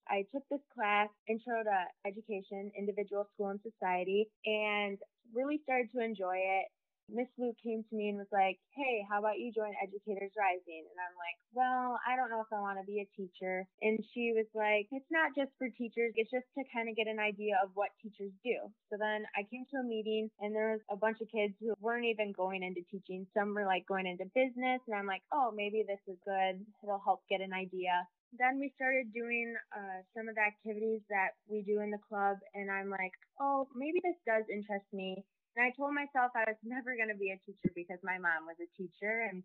I 0.08 0.24
took 0.32 0.42
this 0.50 0.60
class, 0.72 1.08
Intro 1.28 1.62
to 1.64 2.08
Education, 2.08 2.70
Individual 2.78 3.26
School 3.34 3.50
and 3.50 3.60
Society, 3.62 4.28
and 4.44 4.98
really 5.34 5.58
started 5.64 5.90
to 5.92 6.04
enjoy 6.04 6.36
it. 6.36 6.66
Miss 7.08 7.28
Luke 7.38 7.56
came 7.62 7.84
to 7.86 7.94
me 7.94 8.10
and 8.10 8.18
was 8.18 8.30
like, 8.32 8.58
Hey, 8.74 9.06
how 9.08 9.20
about 9.20 9.38
you 9.38 9.52
join 9.52 9.72
Educators 9.82 10.32
Rising? 10.34 10.84
And 10.90 10.98
I'm 10.98 11.14
like, 11.14 11.38
Well, 11.54 11.98
I 12.02 12.16
don't 12.16 12.30
know 12.30 12.42
if 12.42 12.50
I 12.52 12.60
want 12.60 12.78
to 12.78 12.86
be 12.86 13.00
a 13.00 13.08
teacher. 13.14 13.66
And 13.82 14.02
she 14.12 14.34
was 14.34 14.46
like, 14.54 14.88
It's 14.90 15.10
not 15.10 15.34
just 15.36 15.52
for 15.58 15.68
teachers, 15.70 16.12
it's 16.16 16.30
just 16.30 16.46
to 16.58 16.64
kind 16.74 16.88
of 16.88 16.96
get 16.96 17.06
an 17.06 17.20
idea 17.22 17.58
of 17.62 17.70
what 17.74 17.94
teachers 18.02 18.32
do. 18.42 18.58
So 18.90 18.98
then 18.98 19.26
I 19.38 19.46
came 19.46 19.64
to 19.70 19.78
a 19.80 19.86
meeting 19.86 20.30
and 20.40 20.54
there 20.54 20.72
was 20.74 20.82
a 20.90 20.96
bunch 20.96 21.20
of 21.22 21.30
kids 21.30 21.54
who 21.60 21.74
weren't 21.80 22.06
even 22.06 22.32
going 22.32 22.62
into 22.62 22.82
teaching. 22.90 23.26
Some 23.34 23.54
were 23.54 23.66
like 23.66 23.86
going 23.86 24.06
into 24.06 24.26
business. 24.34 24.82
And 24.86 24.96
I'm 24.98 25.06
like, 25.06 25.22
Oh, 25.32 25.52
maybe 25.54 25.84
this 25.86 26.02
is 26.10 26.18
good. 26.26 26.58
It'll 26.82 27.02
help 27.02 27.22
get 27.30 27.40
an 27.40 27.52
idea 27.52 28.06
then 28.38 28.58
we 28.58 28.72
started 28.74 29.14
doing 29.14 29.54
uh, 29.72 30.02
some 30.14 30.28
of 30.28 30.34
the 30.34 30.42
activities 30.42 31.00
that 31.08 31.38
we 31.48 31.62
do 31.62 31.80
in 31.80 31.90
the 31.90 32.02
club 32.08 32.36
and 32.54 32.70
i'm 32.70 32.90
like 32.90 33.12
oh 33.40 33.66
maybe 33.74 34.00
this 34.02 34.18
does 34.26 34.44
interest 34.52 34.84
me 34.92 35.24
and 35.56 35.64
I 35.64 35.72
told 35.72 35.96
myself 35.96 36.36
I 36.36 36.44
was 36.44 36.60
never 36.62 36.94
going 36.94 37.08
to 37.08 37.18
be 37.18 37.32
a 37.32 37.40
teacher 37.48 37.72
because 37.72 37.98
my 38.04 38.20
mom 38.20 38.44
was 38.44 38.60
a 38.60 38.68
teacher 38.76 39.24
and 39.24 39.40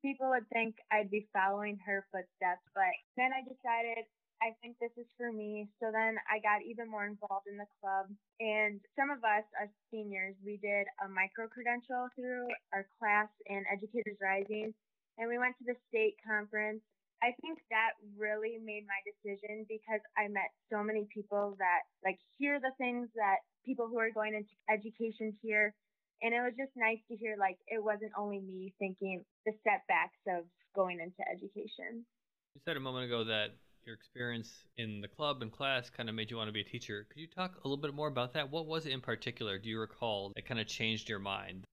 people 0.00 0.30
would 0.30 0.46
think 0.54 0.78
I'd 0.94 1.10
be 1.10 1.26
following 1.34 1.76
her 1.82 2.06
footsteps. 2.14 2.62
But 2.70 2.94
then 3.18 3.34
I 3.34 3.42
decided 3.42 4.06
I 4.42 4.52
think 4.60 4.76
this 4.78 4.92
is 5.00 5.08
for 5.16 5.32
me. 5.32 5.68
So 5.80 5.88
then 5.88 6.20
I 6.28 6.38
got 6.44 6.60
even 6.62 6.90
more 6.90 7.06
involved 7.08 7.48
in 7.48 7.56
the 7.56 7.68
club. 7.80 8.06
And 8.38 8.80
some 8.92 9.08
of 9.08 9.24
us, 9.24 9.44
as 9.56 9.68
seniors, 9.90 10.36
we 10.44 10.60
did 10.60 10.86
a 11.00 11.08
micro 11.08 11.48
credential 11.48 12.08
through 12.14 12.46
our 12.72 12.84
class 13.00 13.32
in 13.48 13.64
Educators 13.72 14.20
Rising. 14.20 14.74
And 15.16 15.28
we 15.28 15.40
went 15.40 15.56
to 15.58 15.66
the 15.66 15.78
state 15.88 16.20
conference. 16.20 16.84
I 17.26 17.34
think 17.42 17.58
that 17.74 17.98
really 18.14 18.54
made 18.62 18.86
my 18.86 19.02
decision 19.02 19.66
because 19.66 19.98
I 20.14 20.30
met 20.30 20.54
so 20.70 20.78
many 20.84 21.08
people 21.10 21.56
that 21.58 21.82
like 22.06 22.22
hear 22.38 22.60
the 22.60 22.70
things 22.78 23.08
that 23.16 23.42
people 23.66 23.88
who 23.90 23.98
are 23.98 24.14
going 24.14 24.34
into 24.38 24.54
education 24.70 25.34
hear. 25.42 25.74
And 26.22 26.32
it 26.32 26.38
was 26.38 26.54
just 26.56 26.70
nice 26.76 27.02
to 27.10 27.16
hear 27.16 27.34
like 27.34 27.58
it 27.66 27.82
wasn't 27.82 28.12
only 28.16 28.38
me 28.38 28.72
thinking 28.78 29.24
the 29.44 29.50
setbacks 29.66 30.22
of 30.30 30.46
going 30.76 31.02
into 31.02 31.18
education. 31.26 32.06
You 32.54 32.60
said 32.64 32.76
a 32.76 32.80
moment 32.80 33.06
ago 33.06 33.24
that 33.24 33.58
your 33.84 33.96
experience 33.96 34.62
in 34.78 35.00
the 35.00 35.08
club 35.08 35.42
and 35.42 35.50
class 35.50 35.90
kind 35.90 36.08
of 36.08 36.14
made 36.14 36.30
you 36.30 36.36
want 36.36 36.46
to 36.46 36.54
be 36.54 36.60
a 36.60 36.70
teacher. 36.70 37.08
Could 37.10 37.18
you 37.18 37.26
talk 37.26 37.56
a 37.56 37.68
little 37.68 37.82
bit 37.82 37.92
more 37.92 38.08
about 38.08 38.34
that? 38.34 38.50
What 38.50 38.66
was 38.66 38.86
it 38.86 38.92
in 38.92 39.00
particular, 39.00 39.58
do 39.58 39.68
you 39.68 39.80
recall, 39.80 40.30
that 40.36 40.46
kind 40.46 40.60
of 40.60 40.68
changed 40.68 41.08
your 41.08 41.18
mind? 41.18 41.64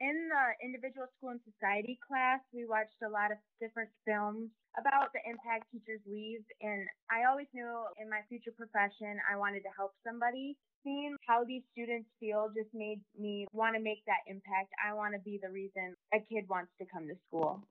In 0.00 0.28
the 0.30 0.66
individual 0.66 1.06
school 1.16 1.30
and 1.30 1.40
society 1.42 1.98
class, 2.06 2.40
we 2.52 2.64
watched 2.64 3.02
a 3.04 3.08
lot 3.08 3.32
of 3.32 3.38
different 3.60 3.90
films 4.06 4.50
about 4.78 5.12
the 5.12 5.20
impact 5.28 5.70
teachers 5.72 6.00
leave. 6.06 6.40
And 6.60 6.86
I 7.10 7.28
always 7.30 7.46
knew 7.54 7.84
in 8.00 8.10
my 8.10 8.20
future 8.28 8.52
profession, 8.56 9.18
I 9.30 9.36
wanted 9.36 9.60
to 9.60 9.72
help 9.76 9.94
somebody. 10.06 10.56
Seeing 10.82 11.16
how 11.26 11.44
these 11.44 11.62
students 11.72 12.08
feel 12.20 12.50
just 12.54 12.68
made 12.74 13.00
me 13.18 13.46
want 13.52 13.74
to 13.74 13.80
make 13.80 14.04
that 14.06 14.20
impact. 14.26 14.68
I 14.84 14.92
want 14.92 15.14
to 15.14 15.20
be 15.20 15.40
the 15.42 15.48
reason 15.48 15.96
a 16.12 16.18
kid 16.20 16.44
wants 16.48 16.72
to 16.78 16.84
come 16.92 17.08
to 17.08 17.14
school. 17.28 17.62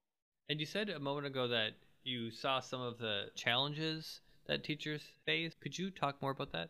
And 0.50 0.60
you 0.60 0.66
said 0.66 0.90
a 0.90 1.00
moment 1.00 1.28
ago 1.28 1.48
that 1.48 1.74
you 2.04 2.32
saw 2.32 2.60
some 2.60 2.82
of 2.82 2.98
the 2.98 3.26
challenges 3.36 4.22
that 4.48 4.64
teachers 4.64 5.02
face. 5.26 5.54
Could 5.62 5.78
you 5.78 5.92
talk 5.92 6.22
more 6.22 6.32
about 6.32 6.52
that? 6.54 6.70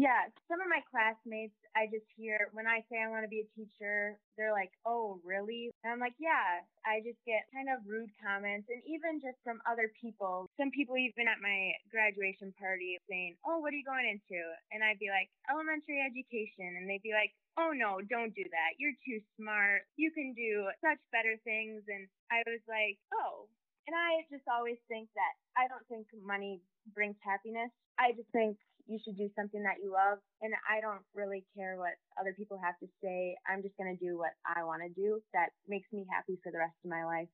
Yeah, 0.00 0.32
some 0.48 0.64
of 0.64 0.72
my 0.72 0.80
classmates, 0.88 1.52
I 1.76 1.84
just 1.92 2.08
hear 2.16 2.48
when 2.56 2.64
I 2.64 2.80
say 2.88 3.04
I 3.04 3.12
want 3.12 3.20
to 3.20 3.28
be 3.28 3.44
a 3.44 3.52
teacher, 3.52 4.16
they're 4.40 4.56
like, 4.56 4.72
oh, 4.88 5.20
really? 5.20 5.68
And 5.84 5.92
I'm 5.92 6.00
like, 6.00 6.16
yeah, 6.16 6.64
I 6.88 7.04
just 7.04 7.20
get 7.28 7.44
kind 7.52 7.68
of 7.68 7.84
rude 7.84 8.08
comments 8.16 8.72
and 8.72 8.80
even 8.88 9.20
just 9.20 9.36
from 9.44 9.60
other 9.68 9.92
people. 10.00 10.48
Some 10.56 10.72
people, 10.72 10.96
even 10.96 11.28
at 11.28 11.44
my 11.44 11.76
graduation 11.92 12.48
party, 12.56 12.96
saying, 13.12 13.36
oh, 13.44 13.60
what 13.60 13.76
are 13.76 13.80
you 13.80 13.84
going 13.84 14.08
into? 14.08 14.40
And 14.72 14.80
I'd 14.80 14.96
be 14.96 15.12
like, 15.12 15.28
elementary 15.52 16.00
education. 16.00 16.80
And 16.80 16.88
they'd 16.88 17.04
be 17.04 17.12
like, 17.12 17.36
oh, 17.60 17.76
no, 17.76 18.00
don't 18.00 18.32
do 18.32 18.48
that. 18.56 18.80
You're 18.80 18.96
too 19.04 19.20
smart. 19.36 19.84
You 20.00 20.08
can 20.16 20.32
do 20.32 20.72
such 20.80 20.96
better 21.12 21.36
things. 21.44 21.84
And 21.92 22.08
I 22.32 22.40
was 22.48 22.64
like, 22.64 22.96
oh, 23.12 23.52
and 23.84 23.92
I 23.92 24.24
just 24.32 24.48
always 24.48 24.80
think 24.88 25.12
that 25.12 25.34
I 25.60 25.68
don't 25.68 25.84
think 25.92 26.08
money 26.24 26.64
brings 26.96 27.20
happiness. 27.20 27.68
I 28.00 28.16
just 28.16 28.32
think 28.32 28.56
you 28.90 28.98
should 28.98 29.16
do 29.16 29.30
something 29.38 29.62
that 29.62 29.78
you 29.78 29.94
love. 29.94 30.18
And 30.42 30.50
I 30.66 30.82
don't 30.82 31.06
really 31.14 31.46
care 31.54 31.78
what 31.78 31.94
other 32.18 32.34
people 32.34 32.58
have 32.58 32.74
to 32.82 32.88
say. 32.98 33.38
I'm 33.46 33.62
just 33.62 33.78
going 33.78 33.94
to 33.94 34.00
do 34.02 34.18
what 34.18 34.34
I 34.42 34.66
want 34.66 34.82
to 34.82 34.90
do 34.90 35.22
that 35.32 35.54
makes 35.70 35.86
me 35.94 36.04
happy 36.10 36.42
for 36.42 36.50
the 36.50 36.58
rest 36.58 36.74
of 36.84 36.90
my 36.90 37.06
life. 37.06 37.30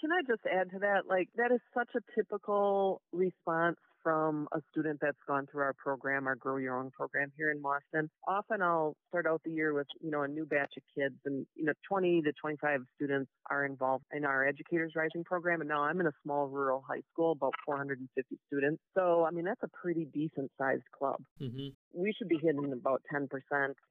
Can 0.00 0.12
I 0.12 0.20
just 0.28 0.44
add 0.44 0.70
to 0.76 0.78
that? 0.80 1.08
Like, 1.08 1.28
that 1.36 1.52
is 1.52 1.60
such 1.72 1.88
a 1.96 2.04
typical 2.12 3.00
response 3.12 3.80
from 4.02 4.48
a 4.52 4.60
student 4.70 4.98
that's 5.00 5.18
gone 5.26 5.46
through 5.50 5.62
our 5.62 5.74
program, 5.74 6.26
our 6.26 6.36
Grow 6.36 6.56
Your 6.56 6.78
Own 6.78 6.90
program 6.90 7.32
here 7.36 7.50
in 7.50 7.62
Mauston. 7.62 8.08
Often 8.26 8.62
I'll 8.62 8.96
start 9.08 9.26
out 9.26 9.40
the 9.44 9.50
year 9.50 9.74
with, 9.74 9.86
you 10.00 10.10
know, 10.10 10.22
a 10.22 10.28
new 10.28 10.46
batch 10.46 10.72
of 10.76 10.82
kids 10.96 11.14
and, 11.24 11.46
you 11.54 11.64
know, 11.64 11.72
20 11.88 12.22
to 12.22 12.32
25 12.32 12.80
students 12.96 13.30
are 13.50 13.64
involved 13.64 14.04
in 14.12 14.24
our 14.24 14.46
Educators 14.46 14.92
Rising 14.96 15.24
program. 15.24 15.60
And 15.60 15.68
now 15.68 15.82
I'm 15.82 16.00
in 16.00 16.06
a 16.06 16.12
small 16.22 16.48
rural 16.48 16.84
high 16.86 17.02
school, 17.12 17.32
about 17.32 17.54
450 17.64 18.38
students. 18.46 18.80
So, 18.96 19.24
I 19.24 19.30
mean, 19.30 19.44
that's 19.44 19.62
a 19.62 19.68
pretty 19.68 20.06
decent 20.12 20.50
sized 20.58 20.88
club. 20.96 21.20
Mm-hmm. 21.40 21.68
We 21.92 22.12
should 22.16 22.28
be 22.28 22.38
hitting 22.42 22.72
about 22.72 23.02
10%. 23.12 23.28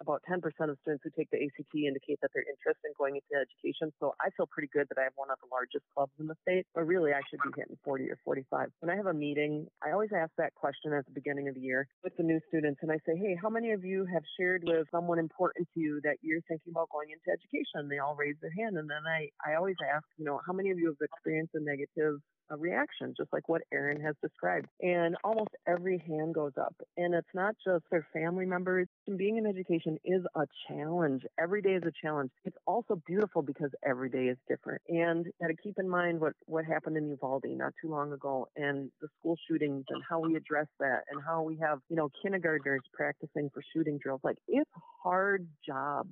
About 0.02 0.22
10% 0.30 0.38
of 0.44 0.78
students 0.82 1.04
who 1.04 1.10
take 1.16 1.30
the 1.32 1.38
ACT 1.38 1.76
indicate 1.76 2.20
that 2.22 2.32
they're 2.34 2.48
interested 2.48 2.86
in 2.86 2.94
going 2.98 3.16
into 3.16 3.36
education. 3.36 3.92
So 4.00 4.16
I 4.22 4.30
feel 4.38 4.48
pretty 4.48 4.70
good 4.72 4.88
that 4.90 4.98
I 5.00 5.04
have 5.04 5.14
one 5.16 5.30
of 5.30 5.38
the 5.42 5.50
largest 5.52 5.84
clubs 5.96 6.14
in 6.20 6.28
the 6.28 6.36
state, 6.42 6.66
but 6.74 6.88
really 6.88 7.12
I 7.14 7.22
should 7.30 7.40
be 7.44 7.52
hitting 7.56 7.78
40 7.84 8.10
or 8.10 8.18
45. 8.24 8.70
When 8.80 8.90
I 8.90 8.96
have 8.96 9.08
a 9.08 9.14
meeting, 9.14 9.68
I 9.84 9.92
always 10.00 10.16
ask 10.16 10.32
that 10.38 10.56
question 10.56 10.94
at 10.94 11.04
the 11.04 11.12
beginning 11.12 11.50
of 11.50 11.56
the 11.56 11.60
year 11.60 11.86
with 12.08 12.16
the 12.16 12.24
new 12.24 12.40
students. 12.48 12.80
And 12.82 12.90
I 12.90 12.96
say, 13.04 13.20
hey, 13.20 13.36
how 13.36 13.50
many 13.50 13.72
of 13.76 13.84
you 13.84 14.08
have 14.08 14.24
shared 14.40 14.64
with 14.64 14.88
someone 14.96 15.20
important 15.20 15.68
to 15.74 15.80
you 15.80 16.00
that 16.08 16.16
you're 16.22 16.40
thinking 16.48 16.72
about 16.72 16.88
going 16.88 17.12
into 17.12 17.28
education? 17.28 17.92
They 17.92 18.00
all 18.00 18.16
raise 18.16 18.40
their 18.40 18.56
hand. 18.56 18.80
And 18.80 18.88
then 18.88 19.04
I, 19.04 19.28
I 19.44 19.60
always 19.60 19.76
ask, 19.84 20.08
you 20.16 20.24
know, 20.24 20.40
how 20.48 20.54
many 20.54 20.72
of 20.72 20.80
you 20.80 20.88
have 20.88 21.04
experienced 21.04 21.52
a 21.52 21.60
negative 21.60 22.24
a 22.50 22.58
reaction, 22.58 23.14
just 23.18 23.32
like 23.34 23.48
what 23.50 23.62
Erin 23.74 24.02
has 24.02 24.16
described. 24.22 24.68
And 24.82 25.16
almost 25.24 25.50
every 25.68 26.04
hand 26.08 26.34
goes 26.34 26.54
up. 26.60 26.76
And 26.98 27.14
it's 27.14 27.28
not 27.34 27.56
just 27.66 27.84
their 27.92 28.08
family 28.14 28.46
members. 28.46 28.88
Being 29.18 29.38
in 29.38 29.46
education 29.46 29.98
is 30.04 30.24
a 30.36 30.46
challenge. 30.68 31.24
Every 31.40 31.62
day 31.62 31.74
is 31.74 31.84
a 31.86 31.92
challenge. 32.02 32.32
It's 32.46 32.58
also 32.68 33.02
beautiful 33.06 33.42
because 33.42 33.72
every 33.86 34.10
day 34.10 34.26
is 34.26 34.38
different. 34.48 34.82
And 34.90 35.26
you 35.26 35.32
got 35.42 35.48
to 35.48 35.56
keep 35.62 35.76
in 35.80 35.90
mind 35.90 36.20
what, 36.20 36.34
what 36.46 36.66
happened 36.66 36.98
in 36.98 37.10
Uvalde 37.10 37.46
not 37.48 37.74
too 37.82 37.90
long 37.90 38.14
ago 38.14 38.48
and 38.56 38.90
the 39.02 39.08
school 39.20 39.36
shootings 39.50 39.86
and 39.90 40.02
how 40.08 40.20
we 40.20 40.36
address 40.36 40.68
that 40.80 41.04
and 41.12 41.22
how 41.26 41.42
we 41.44 41.58
have, 41.58 41.80
you 41.90 41.96
know, 41.96 42.10
kindergartners 42.22 42.82
practicing 42.94 43.50
for 43.54 43.62
shooting 43.74 44.00
drills. 44.02 44.22
Like 44.24 44.38
it's 44.48 44.70
hard 45.04 45.48
job 45.66 46.08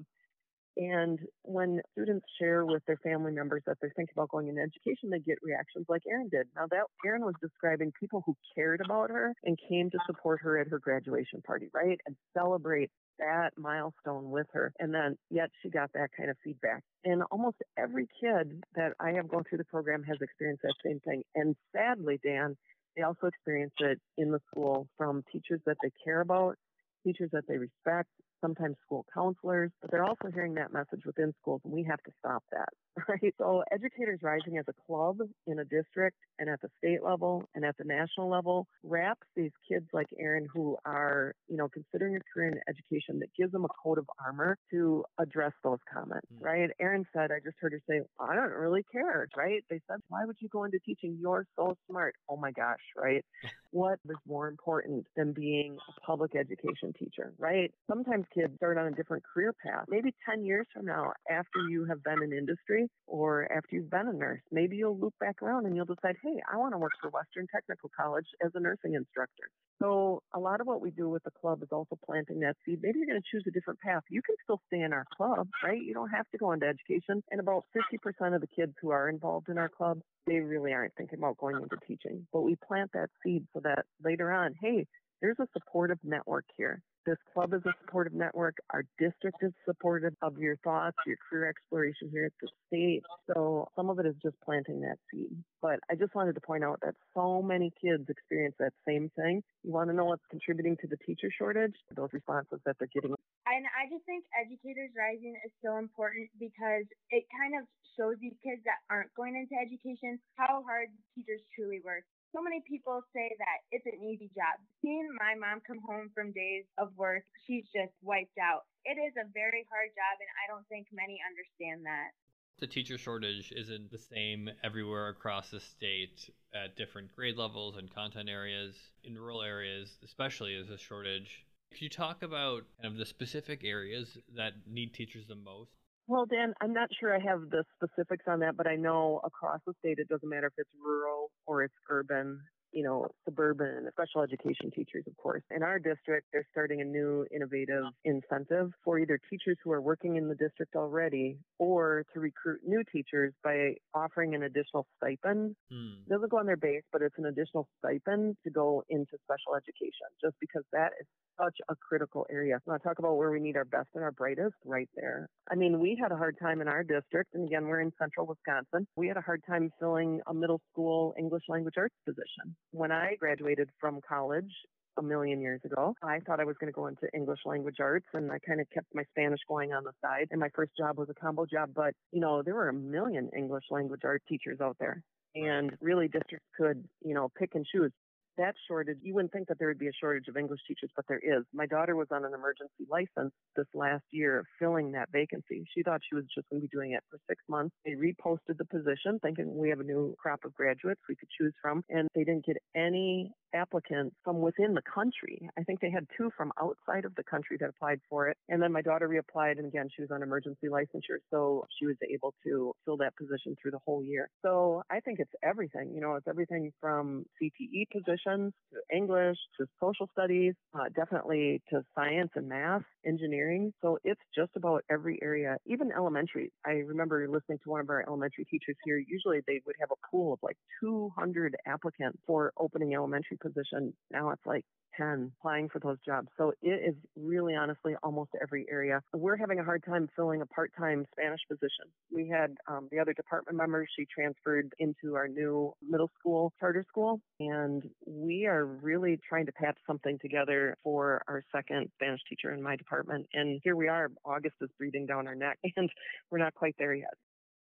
and 0.78 1.20
when 1.42 1.82
students 1.92 2.26
share 2.40 2.66
with 2.66 2.84
their 2.86 2.98
family 2.98 3.32
members 3.32 3.64
that 3.66 3.78
they're 3.82 3.92
thinking 3.96 4.14
about 4.16 4.30
going 4.30 4.48
into 4.48 4.62
education, 4.62 5.10
they 5.10 5.20
get 5.20 5.40
reactions 5.42 5.86
like 5.90 6.04
Erin 6.10 6.30
did. 6.30 6.48
Now 6.56 6.68
that 6.70 6.84
Erin 7.06 7.26
was 7.26 7.34
describing 7.42 7.92
people 8.00 8.22
who 8.26 8.36
cared 8.56 8.82
about 8.86 9.10
her 9.10 9.34
and 9.44 9.58
came 9.68 9.90
to 9.90 9.98
support 10.06 10.40
her 10.42 10.60
at 10.60 10.68
her 10.68 10.80
graduation 10.80 11.42
party, 11.42 11.68
right? 11.74 12.00
And 12.06 12.16
celebrate 12.38 12.92
that 13.18 13.52
milestone 13.58 14.30
with 14.30 14.48
her. 14.54 14.72
And 14.80 14.94
then 14.94 15.18
yet 15.32 15.50
she 15.62 15.70
got 15.70 15.92
that 15.94 16.10
kind 16.16 16.30
of 16.30 16.38
feedback. 16.44 16.84
And 17.04 17.24
almost 17.32 17.58
every 17.78 18.08
kid 18.22 18.64
that 18.76 18.94
I 19.00 19.14
have 19.14 19.28
gone 19.28 19.44
through 19.50 19.58
the 19.58 19.66
program 19.66 20.04
has 20.04 20.18
experienced 20.22 20.62
that 20.62 20.76
same 20.86 21.00
thing. 21.00 21.24
And 21.34 21.56
sadly, 21.76 22.20
Dan, 22.24 22.56
they 22.96 23.02
also 23.02 23.28
experience 23.28 23.74
it 23.80 24.00
in 24.18 24.32
the 24.32 24.40
school 24.52 24.88
from 24.98 25.24
teachers 25.32 25.62
that 25.66 25.78
they 25.82 25.90
care 26.04 26.22
about, 26.22 26.56
teachers 27.04 27.30
that 27.34 27.48
they 27.48 27.58
respect, 27.58 28.10
sometimes 28.42 28.76
school 28.86 29.06
counselors, 29.14 29.72
but 29.82 29.92
they're 29.92 30.04
also 30.04 30.30
hearing 30.34 30.54
that 30.56 30.74
message 30.74 31.02
within 31.06 31.34
schools, 31.42 31.62
and 31.64 31.74
we 31.74 31.84
have 31.84 32.02
to 32.04 32.12
stop 32.20 32.44
that, 32.52 32.70
right? 33.08 33.34
So, 33.38 33.64
Educators 33.72 34.20
Rising 34.22 34.58
as 34.58 34.66
a 34.68 34.74
club 34.86 35.18
in 35.46 35.60
a 35.60 35.66
district 35.66 36.18
and 36.40 36.50
at 36.50 36.62
the 36.62 36.70
state 36.78 37.04
level 37.04 37.44
and 37.56 37.66
at 37.66 37.78
the 37.78 37.84
national 37.84 38.30
level 38.30 38.68
wraps 38.84 39.28
these 39.36 39.52
kids 39.68 39.86
like 39.94 40.08
Erin 40.20 40.48
who 40.54 40.78
are, 40.86 41.34
you 41.48 41.58
know, 41.58 41.68
considering 41.70 42.16
a 42.16 42.20
career 42.34 42.50
in 42.50 42.60
education 42.70 43.20
that 43.20 43.30
gives 43.38 43.52
them 43.52 43.66
a 43.66 43.84
coat 43.84 43.98
of 43.98 44.06
armor 44.24 44.58
to 44.72 45.04
address 45.18 45.54
those 45.64 45.80
comments, 45.92 46.28
mm. 46.34 46.44
right? 46.44 46.70
Erin 46.80 47.06
said, 47.14 47.32
I 47.32 47.40
just 47.44 47.58
heard 47.60 47.74
her 47.74 47.82
say, 47.90 48.02
I 48.20 48.36
don't 48.36 48.52
really 48.52 48.84
care, 48.92 49.28
right? 49.36 49.64
They 49.70 49.82
said, 49.90 50.00
why 50.10 50.26
would 50.26 50.38
you 50.40 50.50
go 50.50 50.64
into 50.64 50.80
teaching? 50.86 51.18
You're 51.20 51.46
so 51.56 51.76
smart. 51.90 52.16
Oh 52.30 52.38
my 52.38 52.52
gosh, 52.52 52.82
right? 52.96 53.24
what 53.72 54.00
is 54.10 54.16
more 54.28 54.48
important 54.48 55.06
than 55.16 55.34
being 55.34 55.78
a 55.88 56.02
public 56.02 56.36
education 56.36 56.94
teacher, 56.98 57.34
right? 57.38 57.72
Sometimes 57.90 58.26
kids 58.34 58.54
start 58.58 58.78
on 58.78 58.88
a 58.88 58.92
different 58.92 59.24
career 59.24 59.54
path. 59.54 59.86
Maybe 59.88 60.14
10 60.30 60.46
years 60.46 60.66
from 60.74 60.86
now, 60.86 61.14
after 61.30 61.68
you 61.70 61.86
have 61.86 62.04
been 62.04 62.22
in 62.24 62.34
industry 62.34 62.90
or 63.08 63.52
after 63.52 63.76
you've 63.76 63.90
been 63.90 64.08
a 64.08 64.14
nurse, 64.14 64.42
maybe 64.52 64.78
you'll 64.78 64.98
loop 64.98 65.14
back 65.20 65.42
around 65.42 65.66
and 65.66 65.76
you'll 65.76 65.86
decide, 65.86 66.16
hey, 66.24 66.42
I 66.52 66.58
want 66.58 66.74
to 66.74 66.78
work 66.78 66.94
for 67.02 67.10
Western 67.10 67.48
Technical 67.48 67.90
College 67.96 68.28
as 68.44 68.52
a 68.56 68.60
nursing 68.60 68.96
instructor. 68.96 69.50
So 69.82 70.24
a 70.34 70.40
lot 70.40 70.60
of 70.60 70.68
what 70.68 70.82
we 70.82 70.90
do 70.92 71.10
with 71.10 71.24
the 71.24 71.32
club 71.40 71.62
is 71.62 71.70
also 71.72 71.98
planting 72.06 72.40
that 72.40 72.58
seed. 72.66 72.80
Maybe 72.82 73.00
you're 73.00 73.08
going 73.08 73.22
to 73.22 73.28
choose 73.32 73.44
a 73.48 73.52
different 73.52 73.80
path. 73.80 74.04
You 74.10 74.22
can 74.22 74.36
still 74.44 74.60
stay 74.68 74.82
in 74.82 74.92
our 74.92 75.06
club, 75.16 75.48
right? 75.64 75.82
You 75.82 75.94
don't 75.94 76.10
have 76.10 76.28
to 76.32 76.38
go 76.38 76.52
into 76.52 76.66
education. 76.66 77.24
And 77.30 77.40
about 77.40 77.66
50% 77.76 78.34
of 78.34 78.42
the 78.42 78.48
kids 78.48 78.74
who 78.82 78.90
are 78.90 79.10
involved 79.10 79.50
in 79.50 79.58
our 79.58 79.70
club, 79.70 80.00
they 80.26 80.40
really 80.40 80.74
aren't 80.74 80.96
thinking 80.96 81.20
about 81.20 81.38
going 81.38 81.58
into 81.58 81.78
teaching. 81.88 82.26
But 82.34 82.42
we 82.42 82.56
plant 82.68 82.92
that 82.94 83.10
seed 83.24 83.46
so 83.54 83.62
that 83.64 83.86
later 84.04 84.32
on, 84.32 84.56
hey, 84.60 84.88
there's 85.22 85.40
a 85.40 85.48
supportive 85.54 86.00
network 86.04 86.46
here. 86.58 86.82
This 87.08 87.16
club 87.34 87.54
is 87.54 87.62
a 87.64 87.72
supportive 87.80 88.12
network. 88.12 88.58
Our 88.72 88.84
district 89.00 89.40
is 89.40 89.54
supportive 89.64 90.12
of 90.22 90.38
your 90.38 90.58
thoughts, 90.58 90.98
your 91.08 91.16
career 91.30 91.48
exploration 91.48 92.12
here 92.12 92.26
at 92.26 92.34
the 92.42 92.50
state. 92.68 93.02
So 93.32 93.70
some 93.78 93.90
of 93.90 93.98
it 94.00 94.06
is 94.06 94.16
just 94.22 94.36
planting 94.44 94.82
that 94.82 95.00
seed. 95.10 95.32
But 95.62 95.80
I 95.90 95.96
just 95.96 96.14
wanted 96.16 96.36
to 96.36 96.42
point 96.42 96.66
out 96.66 96.84
that 96.84 96.96
so 97.16 97.42
many 97.42 97.72
kids 97.80 98.04
experience 98.10 98.56
that 98.60 98.74
same 98.86 99.10
thing. 99.16 99.42
You 99.64 99.72
want 99.72 99.90
to 99.90 99.96
know 99.96 100.04
what's 100.04 100.28
contributing 100.30 100.76
to 100.82 100.88
the 100.88 100.98
teacher 100.98 101.32
shortage? 101.32 101.80
Those 101.96 102.12
responses 102.12 102.60
that 102.66 102.76
they're 102.78 102.92
getting. 102.92 103.16
And 103.48 103.64
I 103.72 103.88
just 103.88 104.04
think 104.04 104.28
Educators 104.36 104.92
Rising 104.92 105.40
is 105.48 105.52
so 105.64 105.80
important 105.80 106.28
because 106.36 106.84
it 107.16 107.24
kind 107.32 107.56
of 107.56 107.64
shows 107.96 108.20
these 108.20 108.36
kids 108.44 108.60
that 108.68 108.84
aren't 108.92 109.16
going 109.16 109.40
into 109.40 109.56
education 109.56 110.20
how 110.36 110.60
hard 110.68 110.92
teachers 111.16 111.40
truly 111.56 111.80
work 111.88 112.04
so 112.34 112.42
many 112.42 112.62
people 112.68 113.02
say 113.14 113.32
that 113.40 113.64
it's 113.72 113.86
an 113.86 114.04
easy 114.04 114.30
job. 114.36 114.60
Seeing 114.82 115.08
my 115.20 115.36
mom 115.36 115.62
come 115.66 115.80
home 115.86 116.10
from 116.14 116.32
days 116.32 116.66
of 116.78 116.92
work, 116.98 117.24
she's 117.46 117.66
just 117.74 117.94
wiped 118.02 118.38
out. 118.38 118.66
It 118.86 119.00
is 119.00 119.14
a 119.16 119.28
very 119.34 119.66
hard 119.72 119.90
job, 119.96 120.16
and 120.20 120.32
I 120.44 120.46
don't 120.52 120.68
think 120.68 120.88
many 120.92 121.20
understand 121.24 121.86
that. 121.86 122.12
The 122.60 122.68
teacher 122.68 122.98
shortage 122.98 123.54
isn't 123.56 123.92
the 123.92 124.00
same 124.00 124.50
everywhere 124.64 125.10
across 125.10 125.52
the 125.52 125.60
state 125.60 126.30
at 126.54 126.76
different 126.76 127.16
grade 127.16 127.38
levels 127.38 127.78
and 127.78 127.94
content 127.94 128.30
areas. 128.30 128.76
In 129.04 129.16
rural 129.16 129.44
areas, 129.44 129.98
especially, 130.04 130.56
is 130.56 130.70
a 130.70 130.78
shortage. 130.78 131.46
Could 131.72 131.82
you 131.82 131.90
talk 131.90 132.24
about 132.24 132.64
kind 132.82 132.92
of 132.92 132.98
the 132.98 133.06
specific 133.06 133.64
areas 133.64 134.18
that 134.36 134.54
need 134.66 134.94
teachers 134.94 135.28
the 135.28 135.36
most? 135.36 135.72
Well, 136.08 136.26
Dan, 136.26 136.54
I'm 136.62 136.74
not 136.74 136.90
sure 137.00 137.16
I 137.16 137.20
have 137.20 137.50
the 137.50 137.64
specifics 137.76 138.26
on 138.28 138.40
that, 138.40 138.58
but 138.58 138.68
I 138.68 138.76
know 138.76 139.22
across 139.24 139.60
the 139.68 139.74
state 139.80 140.00
it 140.00 140.08
doesn't 140.08 140.28
matter 140.30 140.48
if 140.48 140.54
it's 140.58 140.70
rural 140.84 141.32
or 141.46 141.64
it's 141.64 141.74
urban 141.90 142.42
you 142.72 142.84
know, 142.84 143.08
suburban 143.26 143.88
special 143.92 144.22
education 144.22 144.72
teachers, 144.74 145.04
of 145.08 145.16
course. 145.18 145.44
In 145.56 145.64
our 145.64 145.80
district, 145.80 146.28
they're 146.32 146.48
starting 146.52 146.82
a 146.82 146.86
new 146.86 147.26
innovative 147.34 147.86
incentive 148.04 148.72
for 148.84 149.00
either 149.00 149.20
teachers 149.30 149.58
who 149.64 149.72
are 149.72 149.82
working 149.82 150.16
in 150.16 150.28
the 150.28 150.36
district 150.36 150.76
already 150.76 151.38
or 151.60 152.04
to 152.14 152.20
recruit 152.20 152.60
new 152.66 152.84
teachers 152.92 153.34
by 153.44 153.74
offering 153.94 154.36
an 154.36 154.44
additional 154.44 154.86
stipend. 154.98 155.56
Hmm. 155.72 156.04
It 156.06 156.10
doesn't 156.10 156.30
go 156.30 156.38
on 156.38 156.46
their 156.46 156.58
base, 156.58 156.84
but 156.92 157.02
it's 157.02 157.18
an 157.18 157.26
additional 157.26 157.68
stipend 157.80 158.38
to 158.44 158.50
go 158.50 158.84
into 158.90 159.18
special 159.24 159.56
education 159.56 160.08
just 160.22 160.36
because 160.40 160.64
that 160.72 160.92
is 161.00 161.08
such 161.40 161.58
a 161.70 161.76
critical 161.76 162.26
area. 162.32 162.60
When 162.66 162.76
I 162.76 162.80
talk 162.80 163.00
about 163.00 163.18
where 163.18 163.32
we 163.32 163.40
need 163.40 163.58
our 163.58 163.66
best 163.66 163.90
and 163.94 164.04
our 164.04 164.12
brightest, 164.12 164.56
right 164.66 164.90
there. 164.96 165.30
I 165.50 165.56
mean, 165.56 165.80
we 165.80 165.98
had 166.02 166.12
a 166.12 166.18
hard 166.18 166.38
time 166.40 166.62
in 166.62 166.68
our 166.68 166.84
district, 166.84 167.34
and 167.34 167.48
again, 167.48 167.68
we're 167.68 167.82
in 167.82 167.92
central 168.00 168.26
Wisconsin. 168.26 168.88
We 168.96 169.08
had 169.08 169.18
a 169.18 169.22
hard 169.22 169.44
time 169.48 169.72
filling 169.80 170.22
a 170.28 170.34
middle 170.34 170.62
school 170.72 171.14
English 171.18 171.44
language 171.48 171.76
arts 171.78 171.96
position. 172.06 172.56
When 172.72 172.92
I 172.92 173.16
graduated 173.20 173.70
from 173.80 174.02
college, 174.08 174.52
a 174.98 175.02
million 175.02 175.40
years 175.40 175.62
ago. 175.64 175.96
I 176.04 176.20
thought 176.20 176.40
I 176.40 176.44
was 176.44 176.56
going 176.60 176.72
to 176.72 176.76
go 176.76 176.88
into 176.88 177.08
English 177.14 177.40
language 177.46 177.78
arts 177.80 178.08
and 178.14 178.32
I 178.32 178.40
kind 178.40 178.60
of 178.60 178.70
kept 178.72 178.88
my 178.94 179.04
Spanish 179.12 179.40
going 179.48 179.74
on 179.74 179.84
the 179.84 179.92
side. 180.02 180.28
And 180.32 180.40
my 180.40 180.50
first 180.56 180.72
job 180.78 180.98
was 180.98 181.10
a 181.10 181.14
combo 181.14 181.46
job, 181.46 181.72
but 181.76 181.94
you 182.12 182.20
know, 182.20 182.42
there 182.42 182.56
were 182.56 182.70
a 182.70 182.74
million 182.74 183.30
English 183.36 183.66
language 183.70 184.02
art 184.04 184.24
teachers 184.28 184.60
out 184.62 184.78
there. 184.80 185.02
And 185.36 185.72
really 185.82 186.08
districts 186.08 186.48
could, 186.58 186.84
you 187.04 187.14
know, 187.14 187.30
pick 187.38 187.54
and 187.54 187.66
choose 187.66 187.92
that 188.38 188.56
shortage, 188.68 188.98
you 189.02 189.14
wouldn't 189.14 189.32
think 189.32 189.48
that 189.48 189.60
there 189.60 189.68
would 189.68 189.80
be 189.80 189.88
a 189.88 190.00
shortage 190.00 190.28
of 190.28 190.38
English 190.38 190.62
teachers, 190.68 190.90
but 190.96 191.06
there 191.08 191.20
is. 191.20 191.44
My 191.54 191.66
daughter 191.66 191.96
was 191.96 192.08
on 192.12 192.26
an 192.26 192.34
emergency 192.34 192.86
license 192.90 193.34
this 193.56 193.66
last 193.74 194.04
year 194.12 194.44
filling 194.60 194.92
that 194.94 195.10
vacancy. 195.12 195.66
She 195.74 195.84
thought 195.84 196.02
she 196.08 196.16
was 196.16 196.26
just 196.34 196.50
going 196.50 196.62
to 196.62 196.68
be 196.68 196.76
doing 196.76 196.92
it 196.92 197.04
for 197.10 197.20
six 197.30 197.44
months. 197.50 197.76
They 197.86 197.94
reposted 197.94 198.58
the 198.58 198.66
position 198.66 199.20
thinking 199.22 199.58
we 199.58 199.70
have 199.70 199.80
a 199.80 199.84
new 199.84 200.16
crop 200.22 200.46
of 200.46 200.54
graduates 200.54 201.02
we 201.08 201.16
could 201.16 201.30
choose 201.38 201.54
from, 201.62 201.84
and 201.90 202.08
they 202.16 202.24
didn't 202.24 202.46
get 202.46 202.58
any 202.76 203.32
applicants 203.58 204.16
from 204.24 204.40
within 204.40 204.74
the 204.74 204.82
country. 204.82 205.50
I 205.58 205.64
think 205.64 205.82
they 205.82 205.92
had 205.92 206.08
two 206.18 206.32
from 206.38 206.52
outside 206.62 207.06
of 207.06 207.16
the 207.16 207.24
country 207.24 207.58
that 207.60 207.70
applied 207.70 208.00
for 208.10 208.30
it. 208.30 208.38
And 208.50 208.62
then 208.62 208.72
my 208.72 208.82
daughter 208.82 209.10
reapplied, 209.10 209.58
and 209.58 209.66
again, 209.66 209.90
she 209.94 210.02
was 210.02 210.12
on 210.12 210.24
emergency 210.24 210.68
licensure, 210.68 211.20
so 211.32 211.66
she 211.80 211.86
was 211.86 211.98
able 212.10 212.34
to 212.46 212.74
fill 212.86 212.98
that 212.98 213.16
position 213.16 213.56
through 213.62 213.72
the 213.72 213.80
whole 213.86 214.04
year. 214.04 214.30
So 214.44 214.84
I 214.90 215.00
think 215.00 215.20
it's 215.20 215.32
everything. 215.44 215.92
You 215.94 216.02
know, 216.02 216.16
it's 216.16 216.28
everything 216.28 216.72
from 216.80 217.26
CTE 217.42 217.88
positions 217.92 218.54
to 218.72 218.96
English 218.96 219.38
to 219.60 219.66
social 219.82 220.08
studies, 220.12 220.54
uh, 220.74 220.90
definitely 220.96 221.62
to 221.70 221.84
science 221.96 222.32
and 222.36 222.48
math, 222.48 222.84
engineering. 223.06 223.74
So 223.82 223.98
it's 224.04 224.22
just 224.36 224.52
about 224.56 224.84
every 224.90 225.20
area, 225.22 225.58
even 225.66 225.92
elementary. 225.92 226.52
I 226.66 226.72
remember 226.72 227.28
listening 227.28 227.60
to 227.64 227.70
one 227.70 227.82
of 227.82 227.90
our 227.90 228.04
elementary 228.08 228.46
teachers 228.46 228.76
here. 228.84 228.98
Usually 228.98 229.40
they 229.48 229.62
would 229.66 229.76
have 229.80 229.90
a 229.92 230.08
pool 230.10 230.34
of 230.34 230.40
like 230.42 230.58
200 230.82 231.56
applicants 231.66 232.20
for 232.26 232.52
opening 232.58 232.94
elementary 232.94 233.38
position. 233.48 233.94
Now 234.12 234.32
it's 234.32 234.46
like 234.46 234.66
10 234.98 235.32
applying 235.40 235.70
for 235.70 235.80
those 235.80 235.98
jobs. 236.06 236.28
So 236.38 236.54
it 236.62 236.70
is 236.70 236.96
really 237.16 237.56
honestly 237.56 237.94
almost 238.04 238.32
every 238.42 238.66
area. 238.70 239.02
We're 239.14 239.38
having 239.38 239.60
a 239.60 239.64
hard 239.64 239.84
time 239.86 240.10
filling 240.16 240.42
a 240.42 240.46
part 240.46 240.72
time 240.78 241.06
Spanish 241.12 241.40
position. 241.50 241.86
We 242.12 242.28
had 242.28 242.56
um, 242.68 242.88
the 242.92 243.00
other 243.00 243.14
department 243.14 243.58
member, 243.58 243.88
she 243.98 244.06
transferred 244.06 244.74
into 244.80 245.16
our 245.16 245.28
new 245.28 245.74
middle 245.88 246.10
school 246.20 246.52
charter 246.60 246.84
school, 246.88 247.22
and 247.40 247.84
we 248.06 248.46
are 248.46 248.66
really 248.66 249.20
trying 249.28 249.46
to 249.46 249.52
patch 249.52 249.78
something 249.86 250.18
together 250.20 250.76
for 250.84 251.22
our 251.28 251.44
second 251.56 251.90
Spanish 251.96 252.22
teacher 252.30 252.54
in 252.54 252.62
my 252.62 252.76
department. 252.76 253.28
And 253.34 253.62
here 253.64 253.76
we 253.76 253.88
are, 253.88 254.10
August 254.26 254.56
is 254.62 254.70
breathing 254.78 255.06
down 255.06 255.28
our 255.28 255.36
neck, 255.36 255.60
and 255.76 255.90
we're 256.32 256.40
not 256.40 256.56
quite 256.56 256.76
there 256.80 256.94
yet. 256.94 257.14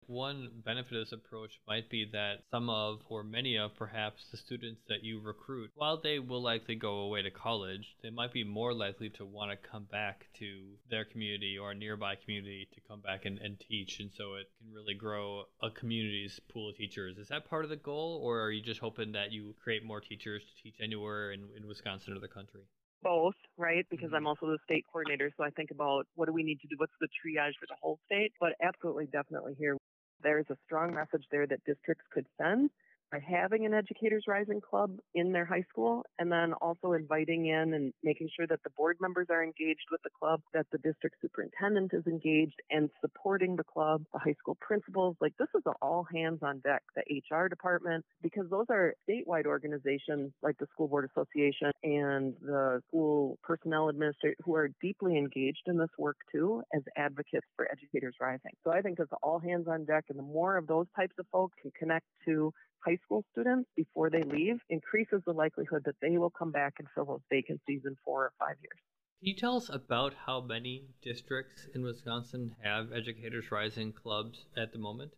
One 0.08 0.50
benefit 0.66 0.94
of 0.94 1.06
this 1.06 1.12
approach 1.14 1.60
might 1.68 1.90
be 1.90 2.06
that 2.12 2.44
some 2.52 2.70
of, 2.70 3.02
or 3.10 3.24
many 3.24 3.58
of 3.58 3.76
perhaps, 3.76 4.28
the 4.32 4.38
students 4.38 4.82
that 4.90 5.04
you 5.04 5.20
recruit, 5.20 5.72
while 5.76 5.98
they 5.98 6.20
will 6.20 6.42
likely 6.42 6.76
go 6.76 7.00
away 7.00 7.22
to 7.22 7.32
college, 7.32 7.96
they 8.02 8.10
might 8.10 8.34
be 8.34 8.44
more 8.44 8.74
likely 8.74 9.10
to 9.12 9.26
want 9.26 9.52
to 9.52 9.70
come 9.70 9.86
back 9.86 10.28
to 10.40 10.78
their 10.90 11.06
community 11.06 11.58
or 11.58 11.72
a 11.72 11.76
nearby 11.76 12.16
community 12.16 12.68
to 12.74 12.82
come 12.88 13.02
back 13.02 13.26
and, 13.26 13.40
and 13.40 13.60
teach. 13.60 14.00
And 14.00 14.12
so 14.18 14.36
it 14.36 14.48
can 14.60 14.74
really 14.74 14.94
grow 14.94 15.46
a 15.62 15.70
community's 15.70 16.40
pool 16.52 16.70
of 16.70 16.78
teachers. 16.78 17.18
Is 17.18 17.30
that 17.30 17.50
part 17.50 17.64
of 17.64 17.70
the 17.70 17.76
goal, 17.76 18.20
or 18.24 18.42
are 18.42 18.52
you 18.52 18.62
just 18.62 18.80
hoping 18.80 19.14
that 19.14 19.32
you 19.32 19.56
create 19.64 19.84
more 19.84 20.02
teachers 20.02 20.44
to 20.44 20.64
teach 20.64 20.76
anywhere 20.82 21.32
in, 21.32 21.48
in 21.58 21.68
Wisconsin 21.68 22.14
or 22.14 22.20
the 22.20 22.28
country? 22.28 22.64
both, 23.04 23.36
right? 23.58 23.86
Because 23.92 24.10
I'm 24.14 24.22
mm-hmm. 24.22 24.28
also 24.28 24.48
the 24.48 24.58
state 24.64 24.86
coordinator, 24.92 25.30
so 25.38 25.44
I 25.44 25.50
think 25.52 25.70
about 25.70 26.08
what 26.16 26.26
do 26.26 26.34
we 26.34 26.42
need 26.42 26.60
to 26.62 26.68
do? 26.68 26.76
What's 26.78 26.94
the 27.00 27.08
triage 27.08 27.54
for 27.60 27.68
the 27.68 27.76
whole 27.80 28.00
state? 28.06 28.32
But 28.40 28.54
absolutely, 28.64 29.06
definitely 29.12 29.56
here 29.60 29.78
there's 30.24 30.46
a 30.50 30.58
strong 30.66 30.94
message 30.94 31.26
there 31.32 31.48
that 31.48 31.64
districts 31.66 32.06
could 32.14 32.26
send 32.42 32.70
by 33.14 33.20
having 33.20 33.64
an 33.64 33.76
Educators 33.76 34.24
Rising 34.28 34.60
Club 34.60 34.98
in 35.14 35.32
their 35.32 35.46
high 35.46 35.64
school 35.70 36.04
and 36.18 36.32
then 36.32 36.54
also 36.54 36.94
inviting 36.94 37.46
in 37.46 37.76
and 37.76 37.94
making 38.04 38.28
sure 38.36 38.48
that 38.48 38.64
the 38.64 38.72
board 38.72 38.98
members 39.00 39.28
are 39.30 39.44
engaged 39.44 39.86
with 39.92 40.02
the 40.04 40.10
club, 40.20 40.42
that 40.52 40.66
the 40.72 40.80
district 40.80 41.18
superintendent 41.22 41.92
is 41.94 42.08
engaged 42.08 42.60
and 42.72 42.90
supporting 43.02 43.56
the 43.56 43.64
club, 43.64 44.04
the 44.14 44.20
high 44.20 44.34
school 44.40 44.58
principals. 44.60 45.16
Like 45.22 45.34
this 45.38 45.50
is 45.56 45.62
all 45.80 46.08
hands 46.12 46.40
on 46.42 46.60
deck, 46.62 46.82
the 46.96 47.04
HR 47.30 47.50
department, 47.50 48.04
because 48.24 48.50
those 48.50 48.66
are 48.72 48.96
statewide 49.08 49.46
organizations 49.46 50.32
like 50.42 50.58
the 50.58 50.66
School 50.74 50.88
Board 50.88 51.08
Association 51.16 51.70
and 51.84 52.34
the 52.42 52.82
school 52.88 53.38
personnel 53.44 53.90
administrators 53.90 54.38
who 54.44 54.56
are 54.56 54.70
deeply 54.82 55.18
engaged 55.18 55.62
in 55.68 55.78
this 55.78 55.90
work 56.00 56.18
too 56.32 56.64
as 56.74 56.82
advocates 56.98 57.46
for 57.56 57.68
Educators 57.72 58.16
Rising. 58.20 58.54
So 58.64 58.72
I 58.72 58.82
think 58.82 58.98
it's 59.00 59.12
all 59.22 59.38
hands 59.38 59.68
on 59.70 59.86
deck 59.86 60.06
and 60.10 60.18
the 60.18 60.24
more 60.24 60.58
of 60.58 60.66
those 60.66 60.88
types 60.96 61.14
of 61.20 61.28
folks 61.32 61.54
can 61.62 61.72
connect 61.78 62.08
to 62.26 62.52
high 62.86 62.98
school 63.04 63.24
students 63.32 63.70
before 63.76 64.10
they 64.10 64.24
leave 64.24 64.58
increases 64.70 65.22
the 65.26 65.34
likelihood 65.34 65.84
that 65.86 65.96
they 66.02 66.18
will 66.18 66.30
come 66.30 66.52
back 66.52 66.74
and 66.80 66.88
fill 66.94 67.06
those 67.06 67.22
vacancies 67.30 67.82
in 67.86 67.96
four 68.04 68.26
or 68.26 68.34
five 68.40 68.56
years. 68.62 68.80
Can 69.20 69.30
you 69.30 69.36
tell 69.36 69.56
us 69.56 69.70
about 69.70 70.14
how 70.26 70.42
many 70.42 70.88
districts 71.02 71.68
in 71.74 71.84
Wisconsin 71.84 72.56
have 72.62 72.92
Educators 72.92 73.52
Rising 73.52 73.94
clubs 73.94 74.48
at 74.58 74.74
the 74.74 74.80
moment? 74.80 75.14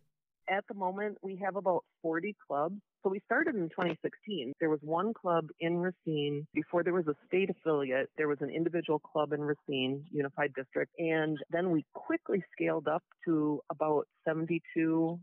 At 0.48 0.64
the 0.68 0.74
moment, 0.74 1.18
we 1.22 1.34
have 1.44 1.56
about 1.56 1.84
40 2.02 2.36
clubs. 2.46 2.76
So 3.02 3.10
we 3.10 3.20
started 3.24 3.56
in 3.56 3.68
2016. 3.68 4.52
There 4.60 4.70
was 4.70 4.78
one 4.82 5.12
club 5.12 5.48
in 5.58 5.78
Racine. 5.78 6.46
Before 6.54 6.84
there 6.84 6.92
was 6.92 7.08
a 7.08 7.16
state 7.26 7.50
affiliate, 7.50 8.08
there 8.16 8.28
was 8.28 8.38
an 8.40 8.50
individual 8.50 9.00
club 9.00 9.32
in 9.32 9.40
Racine, 9.40 10.04
Unified 10.12 10.52
District. 10.54 10.92
And 10.98 11.38
then 11.50 11.70
we 11.70 11.84
quickly 11.94 12.44
scaled 12.52 12.86
up 12.86 13.02
to 13.24 13.60
about 13.70 14.06
72 14.24 15.18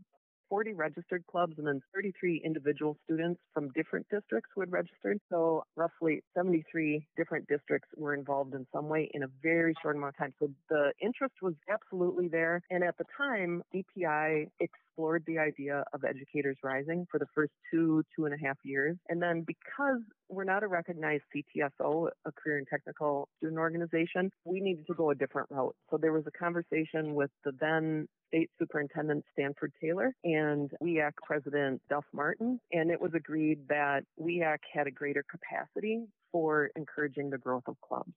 40 0.48 0.72
registered 0.72 1.24
clubs 1.30 1.54
and 1.58 1.66
then 1.66 1.80
33 1.94 2.42
individual 2.44 2.96
students 3.04 3.40
from 3.52 3.70
different 3.70 4.06
districts 4.10 4.50
who 4.54 4.60
had 4.60 4.72
registered. 4.72 5.18
So 5.30 5.64
roughly 5.76 6.22
73 6.34 7.06
different 7.16 7.46
districts 7.48 7.88
were 7.96 8.14
involved 8.14 8.54
in 8.54 8.66
some 8.72 8.88
way 8.88 9.10
in 9.14 9.22
a 9.22 9.28
very 9.42 9.74
short 9.82 9.96
amount 9.96 10.14
of 10.14 10.18
time. 10.18 10.34
So 10.40 10.50
the 10.68 10.92
interest 11.00 11.34
was 11.42 11.54
absolutely 11.70 12.28
there. 12.28 12.62
And 12.70 12.84
at 12.84 12.96
the 12.98 13.04
time, 13.16 13.62
DPI 13.74 14.48
explored 14.94 15.24
the 15.26 15.38
idea 15.38 15.84
of 15.92 16.04
Educators 16.04 16.56
Rising 16.62 17.06
for 17.10 17.18
the 17.18 17.26
first 17.34 17.52
two, 17.70 18.04
two 18.14 18.26
and 18.26 18.34
a 18.34 18.46
half 18.46 18.56
years. 18.62 18.96
And 19.08 19.20
then 19.20 19.44
because 19.46 20.00
we're 20.28 20.44
not 20.44 20.62
a 20.62 20.68
recognized 20.68 21.24
CTSO, 21.34 22.08
a 22.24 22.32
career 22.32 22.58
and 22.58 22.66
technical 22.68 23.28
student 23.38 23.58
organization, 23.58 24.30
we 24.44 24.60
needed 24.60 24.86
to 24.86 24.94
go 24.94 25.10
a 25.10 25.14
different 25.14 25.48
route. 25.50 25.74
So 25.90 25.96
there 25.96 26.12
was 26.12 26.24
a 26.26 26.30
conversation 26.30 27.14
with 27.14 27.30
the 27.44 27.52
then 27.60 28.06
State 28.28 28.50
Superintendent 28.58 29.24
Stanford 29.32 29.72
Taylor 29.80 30.14
and 30.24 30.70
WEAC 30.82 31.12
President 31.22 31.80
Duff 31.88 32.04
Martin, 32.12 32.60
and 32.72 32.90
it 32.90 33.00
was 33.00 33.12
agreed 33.14 33.60
that 33.68 34.04
WEAC 34.20 34.58
had 34.72 34.86
a 34.86 34.90
greater 34.90 35.24
capacity 35.30 36.04
for 36.32 36.70
encouraging 36.76 37.30
the 37.30 37.38
growth 37.38 37.64
of 37.68 37.76
clubs. 37.80 38.12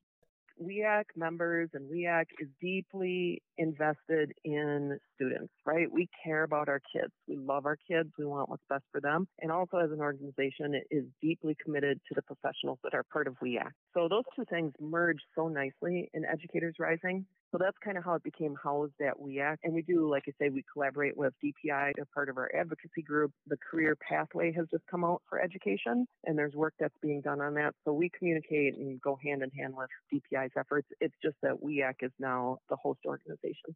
WEAC 0.61 1.03
members 1.15 1.69
and 1.73 1.89
WEAC 1.89 2.25
is 2.39 2.47
deeply 2.61 3.41
invested 3.57 4.33
in 4.43 4.97
students, 5.15 5.53
right? 5.65 5.91
We 5.91 6.09
care 6.23 6.43
about 6.43 6.69
our 6.69 6.81
kids. 6.93 7.11
We 7.27 7.37
love 7.37 7.65
our 7.65 7.77
kids. 7.89 8.09
We 8.17 8.25
want 8.25 8.49
what's 8.49 8.63
best 8.69 8.83
for 8.91 9.01
them. 9.01 9.27
And 9.39 9.51
also 9.51 9.77
as 9.77 9.91
an 9.91 9.99
organization, 9.99 10.73
it 10.73 10.87
is 10.91 11.05
deeply 11.21 11.55
committed 11.63 11.99
to 12.07 12.15
the 12.15 12.21
professionals 12.21 12.79
that 12.83 12.93
are 12.93 13.03
part 13.11 13.27
of 13.27 13.35
WEAC. 13.39 13.69
So 13.93 14.07
those 14.09 14.23
two 14.35 14.45
things 14.49 14.73
merge 14.79 15.19
so 15.35 15.47
nicely 15.47 16.09
in 16.13 16.25
Educators 16.25 16.75
Rising. 16.79 17.25
So 17.51 17.57
that's 17.57 17.77
kind 17.83 17.97
of 17.97 18.03
how 18.03 18.13
it 18.15 18.23
became 18.23 18.55
housed 18.61 18.99
at 19.01 19.17
WEAC. 19.19 19.57
And 19.63 19.73
we 19.73 19.81
do, 19.81 20.09
like 20.09 20.23
I 20.27 20.31
say, 20.39 20.49
we 20.49 20.63
collaborate 20.73 21.15
with 21.15 21.33
DPI 21.43 21.91
as 21.99 22.05
part 22.13 22.29
of 22.29 22.37
our 22.37 22.51
advocacy 22.53 23.01
group. 23.01 23.31
The 23.47 23.57
career 23.57 23.95
pathway 23.95 24.51
has 24.53 24.67
just 24.69 24.83
come 24.91 25.05
out 25.05 25.21
for 25.29 25.39
education, 25.39 26.05
and 26.25 26.37
there's 26.37 26.53
work 26.53 26.73
that's 26.79 26.97
being 27.01 27.21
done 27.21 27.39
on 27.39 27.53
that. 27.53 27.73
So 27.85 27.93
we 27.93 28.09
communicate 28.17 28.77
and 28.77 29.01
go 29.01 29.17
hand 29.23 29.43
in 29.43 29.51
hand 29.51 29.75
with 29.75 29.89
DPI's 30.13 30.51
efforts. 30.57 30.87
It's 30.99 31.15
just 31.23 31.37
that 31.41 31.61
WEAC 31.63 31.95
is 32.01 32.11
now 32.19 32.57
the 32.69 32.75
host 32.75 32.99
organization. 33.05 33.75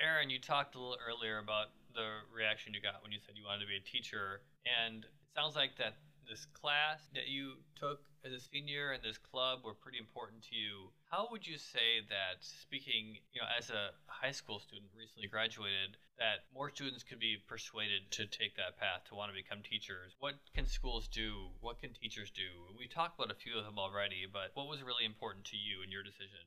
Erin, 0.00 0.30
you 0.30 0.40
talked 0.40 0.74
a 0.74 0.78
little 0.78 0.96
earlier 1.06 1.38
about 1.38 1.66
the 1.94 2.08
reaction 2.34 2.72
you 2.72 2.80
got 2.80 3.02
when 3.02 3.12
you 3.12 3.18
said 3.24 3.36
you 3.36 3.44
wanted 3.44 3.60
to 3.60 3.66
be 3.66 3.76
a 3.76 3.80
teacher, 3.80 4.40
and 4.64 5.04
it 5.04 5.10
sounds 5.36 5.54
like 5.54 5.76
that 5.76 5.96
this 6.28 6.46
class 6.52 7.00
that 7.14 7.28
you 7.28 7.58
took 7.78 8.00
as 8.24 8.32
a 8.32 8.40
senior 8.40 8.92
and 8.92 9.02
this 9.02 9.18
club 9.18 9.60
were 9.64 9.74
pretty 9.74 9.98
important 9.98 10.42
to 10.46 10.54
you. 10.54 10.90
How 11.10 11.28
would 11.30 11.46
you 11.46 11.58
say 11.58 12.06
that 12.08 12.38
speaking, 12.40 13.18
you 13.34 13.40
know, 13.40 13.50
as 13.50 13.70
a 13.70 13.90
high 14.06 14.30
school 14.30 14.60
student 14.60 14.90
recently 14.96 15.28
graduated, 15.28 15.98
that 16.18 16.46
more 16.54 16.70
students 16.70 17.02
could 17.02 17.18
be 17.18 17.36
persuaded 17.48 18.06
to 18.14 18.26
take 18.26 18.54
that 18.56 18.78
path 18.78 19.02
to 19.08 19.14
want 19.14 19.30
to 19.30 19.36
become 19.36 19.62
teachers? 19.62 20.14
What 20.20 20.38
can 20.54 20.66
schools 20.66 21.08
do? 21.08 21.50
What 21.60 21.80
can 21.80 21.90
teachers 21.94 22.30
do? 22.30 22.74
We 22.78 22.86
talked 22.86 23.18
about 23.18 23.34
a 23.34 23.42
few 23.42 23.58
of 23.58 23.64
them 23.64 23.78
already, 23.78 24.26
but 24.30 24.54
what 24.54 24.68
was 24.68 24.82
really 24.82 25.04
important 25.04 25.44
to 25.50 25.58
you 25.58 25.82
in 25.82 25.90
your 25.90 26.06
decision? 26.06 26.46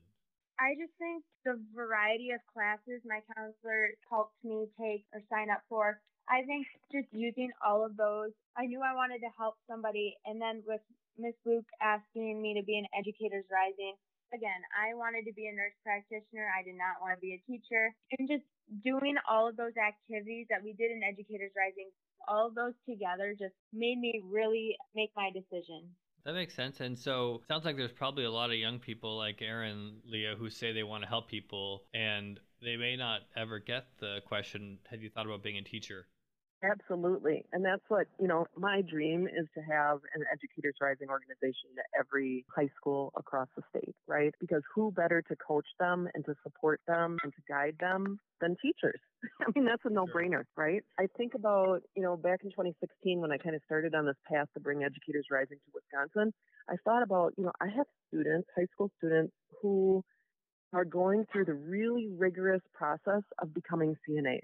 I 0.56 0.72
just 0.80 0.96
think 0.96 1.20
the 1.44 1.60
variety 1.76 2.32
of 2.32 2.40
classes 2.48 3.04
my 3.04 3.20
counselor 3.36 3.92
helped 4.08 4.40
me 4.40 4.64
take 4.80 5.04
or 5.12 5.20
sign 5.28 5.52
up 5.52 5.60
for 5.68 6.00
I 6.28 6.42
think 6.42 6.66
just 6.90 7.06
using 7.12 7.50
all 7.64 7.84
of 7.84 7.96
those, 7.96 8.30
I 8.56 8.66
knew 8.66 8.82
I 8.82 8.94
wanted 8.94 9.20
to 9.20 9.30
help 9.38 9.54
somebody. 9.68 10.16
And 10.26 10.40
then 10.40 10.62
with 10.66 10.80
Miss 11.18 11.34
Luke 11.44 11.66
asking 11.80 12.42
me 12.42 12.54
to 12.54 12.64
be 12.66 12.78
an 12.78 12.86
Educators 12.98 13.46
Rising, 13.50 13.94
again, 14.34 14.58
I 14.74 14.94
wanted 14.94 15.24
to 15.26 15.32
be 15.32 15.46
a 15.46 15.54
nurse 15.54 15.76
practitioner. 15.86 16.50
I 16.50 16.62
did 16.66 16.74
not 16.74 16.98
want 17.00 17.14
to 17.14 17.20
be 17.20 17.38
a 17.38 17.40
teacher. 17.46 17.94
And 18.18 18.28
just 18.28 18.42
doing 18.82 19.14
all 19.30 19.48
of 19.48 19.56
those 19.56 19.78
activities 19.78 20.46
that 20.50 20.62
we 20.62 20.72
did 20.74 20.90
in 20.90 21.02
Educators 21.06 21.54
Rising, 21.56 21.90
all 22.26 22.48
of 22.48 22.54
those 22.54 22.74
together 22.88 23.34
just 23.38 23.54
made 23.72 23.98
me 23.98 24.22
really 24.26 24.76
make 24.94 25.10
my 25.14 25.30
decision. 25.30 25.94
That 26.24 26.34
makes 26.34 26.54
sense. 26.54 26.80
And 26.80 26.98
so 26.98 27.42
sounds 27.46 27.64
like 27.64 27.76
there's 27.76 27.92
probably 27.92 28.24
a 28.24 28.30
lot 28.30 28.50
of 28.50 28.56
young 28.56 28.80
people 28.80 29.16
like 29.16 29.40
Erin, 29.42 30.02
Leah, 30.04 30.34
who 30.36 30.50
say 30.50 30.72
they 30.72 30.82
want 30.82 31.04
to 31.04 31.08
help 31.08 31.28
people 31.28 31.84
and 31.94 32.40
they 32.60 32.76
may 32.76 32.96
not 32.96 33.20
ever 33.36 33.60
get 33.60 33.86
the 34.00 34.18
question, 34.26 34.78
have 34.90 35.00
you 35.00 35.08
thought 35.08 35.26
about 35.26 35.44
being 35.44 35.58
a 35.58 35.62
teacher? 35.62 36.08
Absolutely. 36.62 37.44
And 37.52 37.64
that's 37.64 37.82
what, 37.88 38.06
you 38.18 38.26
know, 38.26 38.46
my 38.56 38.80
dream 38.80 39.28
is 39.28 39.46
to 39.54 39.60
have 39.60 39.98
an 40.14 40.24
Educators 40.32 40.76
Rising 40.80 41.08
organization 41.10 41.76
at 41.78 41.84
every 42.00 42.46
high 42.54 42.70
school 42.76 43.12
across 43.16 43.48
the 43.56 43.62
state, 43.70 43.94
right? 44.08 44.32
Because 44.40 44.62
who 44.74 44.90
better 44.90 45.22
to 45.22 45.36
coach 45.36 45.66
them 45.78 46.08
and 46.14 46.24
to 46.24 46.34
support 46.42 46.80
them 46.86 47.18
and 47.22 47.32
to 47.34 47.42
guide 47.46 47.76
them 47.78 48.18
than 48.40 48.56
teachers? 48.62 48.98
I 49.42 49.50
mean, 49.54 49.66
that's 49.66 49.82
a 49.84 49.90
no 49.90 50.06
brainer, 50.06 50.44
right? 50.56 50.82
I 50.98 51.06
think 51.18 51.34
about, 51.34 51.82
you 51.94 52.02
know, 52.02 52.16
back 52.16 52.40
in 52.42 52.50
2016 52.50 53.20
when 53.20 53.32
I 53.32 53.36
kind 53.36 53.54
of 53.54 53.60
started 53.66 53.94
on 53.94 54.06
this 54.06 54.16
path 54.30 54.48
to 54.54 54.60
bring 54.60 54.82
Educators 54.82 55.26
Rising 55.30 55.58
to 55.58 55.72
Wisconsin, 55.74 56.32
I 56.70 56.76
thought 56.84 57.02
about, 57.02 57.34
you 57.36 57.44
know, 57.44 57.52
I 57.60 57.66
have 57.76 57.86
students, 58.08 58.48
high 58.56 58.66
school 58.72 58.90
students, 58.96 59.32
who 59.60 60.02
are 60.72 60.84
going 60.84 61.26
through 61.30 61.44
the 61.44 61.54
really 61.54 62.08
rigorous 62.16 62.62
process 62.74 63.22
of 63.40 63.54
becoming 63.54 63.94
CNAs 64.08 64.40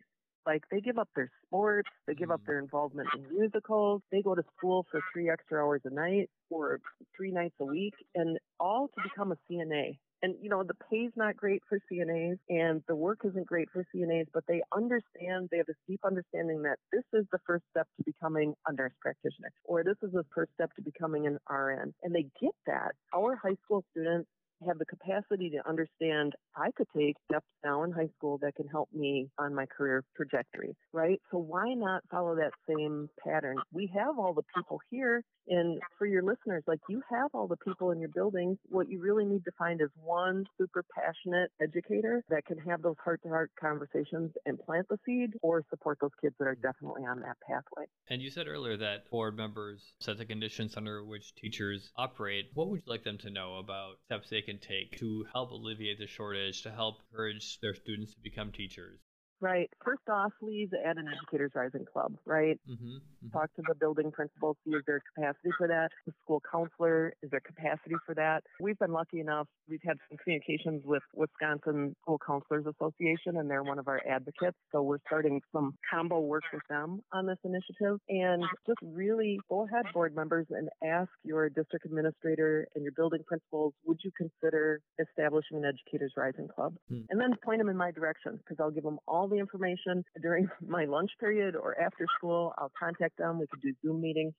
like 0.46 0.64
they 0.70 0.80
give 0.80 0.98
up 0.98 1.08
their 1.14 1.30
sports, 1.46 1.88
they 2.06 2.14
give 2.14 2.30
up 2.30 2.40
mm. 2.42 2.46
their 2.46 2.58
involvement 2.58 3.08
in 3.14 3.36
musicals, 3.36 4.02
they 4.10 4.22
go 4.22 4.34
to 4.34 4.44
school 4.56 4.86
for 4.90 5.00
three 5.12 5.30
extra 5.30 5.62
hours 5.62 5.80
a 5.84 5.90
night 5.90 6.30
or 6.50 6.80
three 7.16 7.30
nights 7.30 7.54
a 7.60 7.64
week, 7.64 7.94
and 8.14 8.38
all 8.60 8.88
to 8.88 9.02
become 9.02 9.32
a 9.32 9.36
CNA. 9.50 9.98
And 10.24 10.36
you 10.40 10.48
know 10.48 10.62
the 10.62 10.74
pay's 10.88 11.10
not 11.16 11.36
great 11.36 11.62
for 11.68 11.80
CNAs, 11.90 12.38
and 12.48 12.82
the 12.86 12.94
work 12.94 13.20
isn't 13.24 13.46
great 13.46 13.68
for 13.72 13.84
CNAs, 13.94 14.26
but 14.32 14.44
they 14.46 14.62
understand 14.72 15.48
they 15.50 15.56
have 15.56 15.66
this 15.66 15.76
deep 15.88 16.00
understanding 16.04 16.62
that 16.62 16.78
this 16.92 17.02
is 17.12 17.26
the 17.32 17.40
first 17.44 17.64
step 17.70 17.88
to 17.96 18.04
becoming 18.04 18.54
a 18.68 18.72
nurse 18.72 18.92
practitioner, 19.00 19.50
or 19.64 19.82
this 19.82 19.96
is 20.02 20.12
the 20.12 20.24
first 20.32 20.52
step 20.54 20.72
to 20.76 20.82
becoming 20.82 21.26
an 21.26 21.38
RN, 21.50 21.92
and 22.04 22.14
they 22.14 22.26
get 22.40 22.54
that. 22.66 22.92
Our 23.12 23.34
high 23.34 23.56
school 23.64 23.84
students 23.90 24.28
have 24.66 24.78
the 24.78 24.84
capacity 24.84 25.50
to 25.50 25.68
understand 25.68 26.34
I 26.56 26.70
could 26.76 26.86
take 26.96 27.16
steps 27.30 27.46
now 27.64 27.82
in 27.84 27.92
high 27.92 28.10
school 28.16 28.38
that 28.42 28.54
can 28.54 28.68
help 28.68 28.88
me 28.92 29.28
on 29.38 29.54
my 29.54 29.66
career 29.66 30.04
trajectory, 30.16 30.76
right? 30.92 31.20
So 31.30 31.38
why 31.38 31.74
not 31.74 32.02
follow 32.10 32.34
that 32.36 32.52
same 32.68 33.08
pattern? 33.24 33.56
We 33.72 33.90
have 33.94 34.18
all 34.18 34.34
the 34.34 34.42
people 34.54 34.80
here 34.90 35.22
and 35.48 35.80
for 35.98 36.06
your 36.06 36.22
listeners, 36.22 36.62
like 36.66 36.80
you 36.88 37.02
have 37.10 37.30
all 37.34 37.46
the 37.46 37.56
people 37.56 37.90
in 37.90 38.00
your 38.00 38.08
buildings. 38.08 38.58
What 38.68 38.88
you 38.88 39.00
really 39.00 39.24
need 39.24 39.44
to 39.44 39.52
find 39.58 39.80
is 39.80 39.90
one 40.02 40.44
super 40.58 40.84
passionate 40.94 41.50
educator 41.60 42.24
that 42.28 42.44
can 42.46 42.58
have 42.58 42.82
those 42.82 42.96
heart 43.02 43.20
to 43.24 43.28
heart 43.28 43.50
conversations 43.60 44.32
and 44.46 44.58
plant 44.58 44.86
the 44.88 44.98
seed 45.04 45.30
or 45.42 45.64
support 45.70 45.98
those 46.00 46.10
kids 46.20 46.34
that 46.38 46.46
are 46.46 46.54
mm-hmm. 46.54 46.62
definitely 46.62 47.02
on 47.02 47.20
that 47.20 47.36
pathway. 47.46 47.86
And 48.08 48.22
you 48.22 48.30
said 48.30 48.46
earlier 48.48 48.76
that 48.76 49.10
board 49.10 49.36
members 49.36 49.94
set 50.00 50.18
the 50.18 50.24
conditions 50.24 50.76
under 50.76 51.04
which 51.04 51.34
teachers 51.34 51.90
operate. 51.96 52.46
What 52.54 52.68
would 52.68 52.82
you 52.86 52.92
like 52.92 53.04
them 53.04 53.18
to 53.18 53.30
know 53.30 53.56
about 53.56 53.96
steps 54.06 54.30
they 54.30 54.42
can 54.42 54.58
take 54.58 54.98
to 54.98 55.24
help 55.32 55.50
alleviate 55.50 55.98
the 55.98 56.06
shortage, 56.06 56.62
to 56.62 56.70
help 56.70 56.96
encourage 57.10 57.58
their 57.60 57.74
students 57.74 58.14
to 58.14 58.20
become 58.20 58.52
teachers? 58.52 59.00
Right. 59.42 59.68
First 59.84 60.08
off, 60.08 60.30
leave 60.40 60.70
at 60.72 60.98
an 60.98 61.08
Educators 61.08 61.50
Rising 61.56 61.84
Club, 61.92 62.14
right? 62.24 62.60
Mm-hmm, 62.70 62.86
mm-hmm. 62.86 63.28
Talk 63.36 63.52
to 63.56 63.62
the 63.66 63.74
building 63.74 64.12
principal, 64.12 64.56
see 64.64 64.70
is 64.70 64.84
there 64.86 65.02
capacity 65.16 65.50
for 65.58 65.66
that? 65.66 65.88
The 66.06 66.12
school 66.22 66.40
counselor, 66.48 67.12
is 67.24 67.30
there 67.32 67.40
capacity 67.40 67.96
for 68.06 68.14
that? 68.14 68.44
We've 68.60 68.78
been 68.78 68.92
lucky 68.92 69.18
enough, 69.18 69.48
we've 69.68 69.82
had 69.84 69.96
some 70.08 70.16
communications 70.22 70.82
with 70.84 71.02
Wisconsin 71.12 71.96
School 72.02 72.20
Counselors 72.24 72.66
Association, 72.66 73.38
and 73.38 73.50
they're 73.50 73.64
one 73.64 73.80
of 73.80 73.88
our 73.88 74.00
advocates. 74.08 74.56
So 74.70 74.82
we're 74.82 75.00
starting 75.08 75.40
some 75.50 75.74
combo 75.92 76.20
work 76.20 76.44
with 76.52 76.62
them 76.70 77.00
on 77.12 77.26
this 77.26 77.38
initiative. 77.42 77.98
And 78.08 78.44
just 78.64 78.78
really 78.80 79.40
go 79.50 79.66
ahead, 79.66 79.86
board 79.92 80.14
members, 80.14 80.46
and 80.50 80.68
ask 80.84 81.10
your 81.24 81.48
district 81.48 81.84
administrator 81.84 82.68
and 82.76 82.84
your 82.84 82.92
building 82.92 83.24
principals, 83.26 83.74
would 83.86 83.98
you 84.04 84.12
consider 84.16 84.80
establishing 85.00 85.58
an 85.58 85.64
Educators 85.64 86.12
Rising 86.16 86.46
Club? 86.46 86.76
Mm-hmm. 86.92 87.06
And 87.10 87.20
then 87.20 87.34
point 87.44 87.58
them 87.58 87.68
in 87.68 87.76
my 87.76 87.90
direction 87.90 88.38
because 88.38 88.58
I'll 88.60 88.70
give 88.70 88.84
them 88.84 89.00
all 89.08 89.31
the 89.32 89.38
information 89.38 90.04
during 90.20 90.48
my 90.66 90.84
lunch 90.84 91.10
period 91.18 91.56
or 91.56 91.78
after 91.80 92.06
school. 92.18 92.52
I'll 92.58 92.72
contact 92.78 93.18
them. 93.18 93.38
We 93.38 93.46
could 93.46 93.62
do 93.62 93.72
Zoom 93.82 94.00
meetings. 94.00 94.34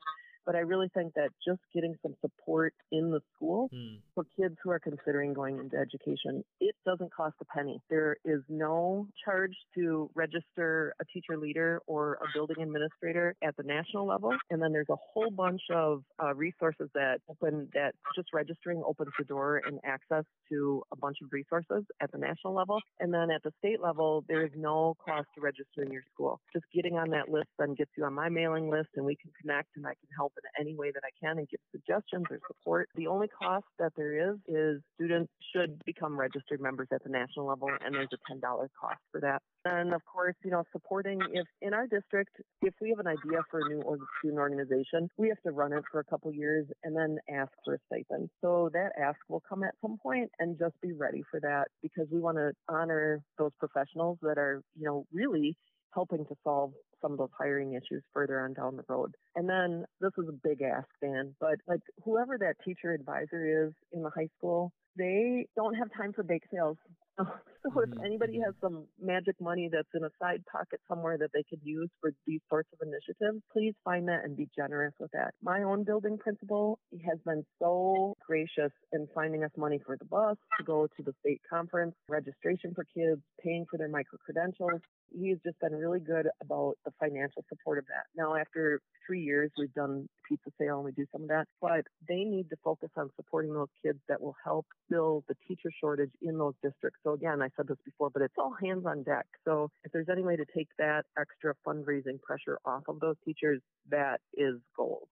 But 0.45 0.55
I 0.55 0.59
really 0.59 0.89
think 0.93 1.13
that 1.15 1.29
just 1.45 1.59
getting 1.73 1.95
some 2.01 2.15
support 2.21 2.73
in 2.91 3.11
the 3.11 3.21
school 3.35 3.69
mm. 3.73 3.99
for 4.13 4.25
kids 4.37 4.55
who 4.63 4.71
are 4.71 4.79
considering 4.79 5.33
going 5.33 5.57
into 5.57 5.77
education, 5.77 6.43
it 6.59 6.75
doesn't 6.85 7.13
cost 7.13 7.35
a 7.41 7.45
penny. 7.45 7.79
There 7.89 8.17
is 8.25 8.41
no 8.49 9.07
charge 9.23 9.55
to 9.75 10.09
register 10.15 10.93
a 11.01 11.05
teacher 11.13 11.37
leader 11.37 11.79
or 11.87 12.15
a 12.15 12.25
building 12.33 12.61
administrator 12.61 13.35
at 13.43 13.55
the 13.57 13.63
national 13.63 14.05
level. 14.05 14.31
And 14.49 14.61
then 14.61 14.71
there's 14.71 14.89
a 14.89 14.95
whole 15.13 15.31
bunch 15.31 15.61
of 15.71 16.03
uh, 16.21 16.33
resources 16.33 16.89
that 16.93 17.19
open 17.29 17.69
that 17.73 17.93
just 18.15 18.29
registering 18.33 18.83
opens 18.85 19.11
the 19.17 19.25
door 19.25 19.61
and 19.65 19.79
access 19.83 20.23
to 20.49 20.83
a 20.91 20.95
bunch 20.95 21.17
of 21.23 21.29
resources 21.31 21.85
at 22.01 22.11
the 22.11 22.17
national 22.17 22.53
level. 22.53 22.79
And 22.99 23.13
then 23.13 23.31
at 23.31 23.43
the 23.43 23.51
state 23.59 23.81
level, 23.81 24.23
there 24.27 24.45
is 24.45 24.51
no 24.55 24.95
cost 25.03 25.27
to 25.35 25.41
register 25.41 25.83
in 25.83 25.91
your 25.91 26.03
school. 26.13 26.39
Just 26.53 26.65
getting 26.73 26.95
on 26.95 27.09
that 27.11 27.29
list 27.29 27.49
then 27.57 27.75
gets 27.75 27.91
you 27.97 28.05
on 28.05 28.13
my 28.13 28.29
mailing 28.29 28.69
list 28.69 28.89
and 28.95 29.05
we 29.05 29.15
can 29.15 29.31
connect 29.41 29.69
and 29.75 29.85
I 29.85 29.91
can 29.91 30.09
help 30.15 30.32
help 30.33 30.43
in 30.43 30.65
any 30.65 30.75
way 30.75 30.91
that 30.91 31.03
I 31.03 31.09
can 31.19 31.37
and 31.37 31.47
give 31.49 31.59
suggestions 31.71 32.25
or 32.29 32.39
support. 32.47 32.89
The 32.95 33.07
only 33.07 33.27
cost 33.27 33.65
that 33.79 33.93
there 33.95 34.31
is 34.31 34.37
is 34.47 34.81
students 34.95 35.31
should 35.53 35.81
become 35.85 36.17
registered 36.17 36.61
members 36.61 36.87
at 36.93 37.03
the 37.03 37.09
national 37.09 37.47
level, 37.47 37.69
and 37.83 37.93
there's 37.95 38.09
a 38.13 38.33
$10 38.33 38.41
cost 38.41 38.99
for 39.11 39.21
that. 39.21 39.41
And 39.65 39.93
of 39.93 40.01
course, 40.05 40.35
you 40.43 40.51
know, 40.51 40.63
supporting 40.71 41.19
if 41.31 41.47
in 41.61 41.73
our 41.73 41.87
district, 41.87 42.31
if 42.61 42.73
we 42.81 42.89
have 42.89 42.99
an 42.99 43.07
idea 43.07 43.41
for 43.49 43.61
a 43.61 43.69
new 43.69 43.81
student 44.19 44.39
organization, 44.39 45.09
we 45.17 45.29
have 45.29 45.41
to 45.45 45.51
run 45.51 45.73
it 45.73 45.83
for 45.91 45.99
a 45.99 46.03
couple 46.03 46.31
years 46.33 46.65
and 46.83 46.95
then 46.95 47.17
ask 47.33 47.51
for 47.63 47.75
a 47.75 47.77
stipend. 47.87 48.29
So 48.41 48.69
that 48.73 48.91
ask 48.99 49.17
will 49.29 49.43
come 49.47 49.63
at 49.63 49.75
some 49.81 49.97
point 50.01 50.29
and 50.39 50.57
just 50.59 50.79
be 50.81 50.93
ready 50.93 51.23
for 51.31 51.39
that 51.41 51.67
because 51.81 52.07
we 52.11 52.19
want 52.19 52.37
to 52.37 52.51
honor 52.67 53.21
those 53.37 53.51
professionals 53.59 54.17
that 54.21 54.37
are, 54.37 54.61
you 54.77 54.85
know, 54.85 55.05
really 55.13 55.57
helping 55.93 56.25
to 56.25 56.35
solve 56.43 56.73
some 57.03 57.11
of 57.11 57.17
those 57.17 57.29
hiring 57.37 57.73
issues 57.73 58.03
further 58.13 58.41
on 58.41 58.53
down 58.53 58.77
the 58.77 58.85
road. 58.87 59.15
And 59.35 59.47
then 59.47 59.85
this 60.01 60.11
is 60.17 60.29
a 60.29 60.47
big 60.47 60.61
ask, 60.61 60.87
Dan, 61.01 61.35
but 61.39 61.55
like 61.67 61.81
whoever 62.03 62.37
that 62.39 62.55
teacher 62.65 62.93
advisor 62.93 63.67
is 63.67 63.73
in 63.91 64.01
the 64.01 64.09
high 64.09 64.29
school, 64.37 64.71
they 64.97 65.47
don't 65.55 65.75
have 65.75 65.89
time 65.95 66.13
for 66.13 66.23
bake 66.23 66.43
sales. 66.51 66.77
So 67.63 67.79
if 67.79 67.89
mm-hmm. 67.89 68.05
anybody 68.05 68.39
has 68.45 68.53
some 68.59 68.85
magic 69.01 69.35
money 69.39 69.69
that's 69.71 69.87
in 69.95 70.03
a 70.03 70.09
side 70.21 70.43
pocket 70.51 70.81
somewhere 70.87 71.17
that 71.17 71.29
they 71.33 71.43
could 71.49 71.61
use 71.63 71.89
for 72.01 72.11
these 72.27 72.41
sorts 72.49 72.69
of 72.73 72.85
initiatives, 72.85 73.41
please 73.53 73.73
find 73.85 74.07
that 74.09 74.25
and 74.25 74.35
be 74.35 74.49
generous 74.55 74.93
with 74.99 75.11
that. 75.13 75.33
My 75.41 75.63
own 75.63 75.83
building 75.83 76.17
principal 76.17 76.79
has 77.05 77.19
been 77.25 77.43
so 77.59 78.15
gracious 78.27 78.71
in 78.91 79.07
finding 79.15 79.43
us 79.43 79.51
money 79.57 79.79
for 79.85 79.97
the 79.97 80.05
bus 80.05 80.35
to 80.57 80.63
go 80.65 80.87
to 80.87 81.03
the 81.03 81.13
state 81.21 81.41
conference, 81.49 81.95
registration 82.09 82.73
for 82.75 82.85
kids, 82.93 83.21
paying 83.41 83.65
for 83.71 83.77
their 83.77 83.89
micro 83.89 84.19
credentials. 84.25 84.81
He's 85.15 85.37
just 85.45 85.59
been 85.59 85.73
really 85.73 85.99
good 85.99 86.27
about 86.41 86.73
the 86.85 86.91
financial 86.99 87.45
support 87.47 87.77
of 87.77 87.85
that. 87.85 88.05
Now, 88.15 88.35
after 88.35 88.81
three 89.07 89.21
years, 89.21 89.51
we've 89.57 89.73
done 89.73 90.07
pizza 90.27 90.49
sale 90.59 90.77
and 90.77 90.85
we 90.85 90.91
do 90.91 91.05
some 91.11 91.23
of 91.23 91.27
that, 91.29 91.45
but 91.61 91.85
they 92.07 92.23
need 92.23 92.49
to 92.49 92.55
focus 92.63 92.89
on 92.97 93.09
supporting 93.15 93.53
those 93.53 93.67
kids 93.83 93.99
that 94.09 94.21
will 94.21 94.35
help 94.43 94.65
fill 94.89 95.23
the 95.27 95.35
teacher 95.47 95.69
shortage 95.79 96.11
in 96.21 96.37
those 96.37 96.53
districts. 96.63 96.99
So 97.03 97.13
again, 97.13 97.41
I 97.41 97.49
said 97.55 97.67
this 97.67 97.77
before, 97.85 98.09
but 98.09 98.21
it's 98.21 98.35
all 98.37 98.53
hands 98.61 98.85
on 98.85 99.03
deck. 99.03 99.25
So 99.45 99.69
if 99.83 99.91
there's 99.91 100.09
any 100.09 100.23
way 100.23 100.35
to 100.35 100.45
take 100.55 100.69
that 100.77 101.05
extra 101.17 101.53
fundraising 101.65 102.21
pressure 102.21 102.59
off 102.65 102.83
of 102.87 102.99
those 102.99 103.15
teachers, 103.25 103.61
that 103.89 104.21
is 104.33 104.55
gold. 104.75 105.07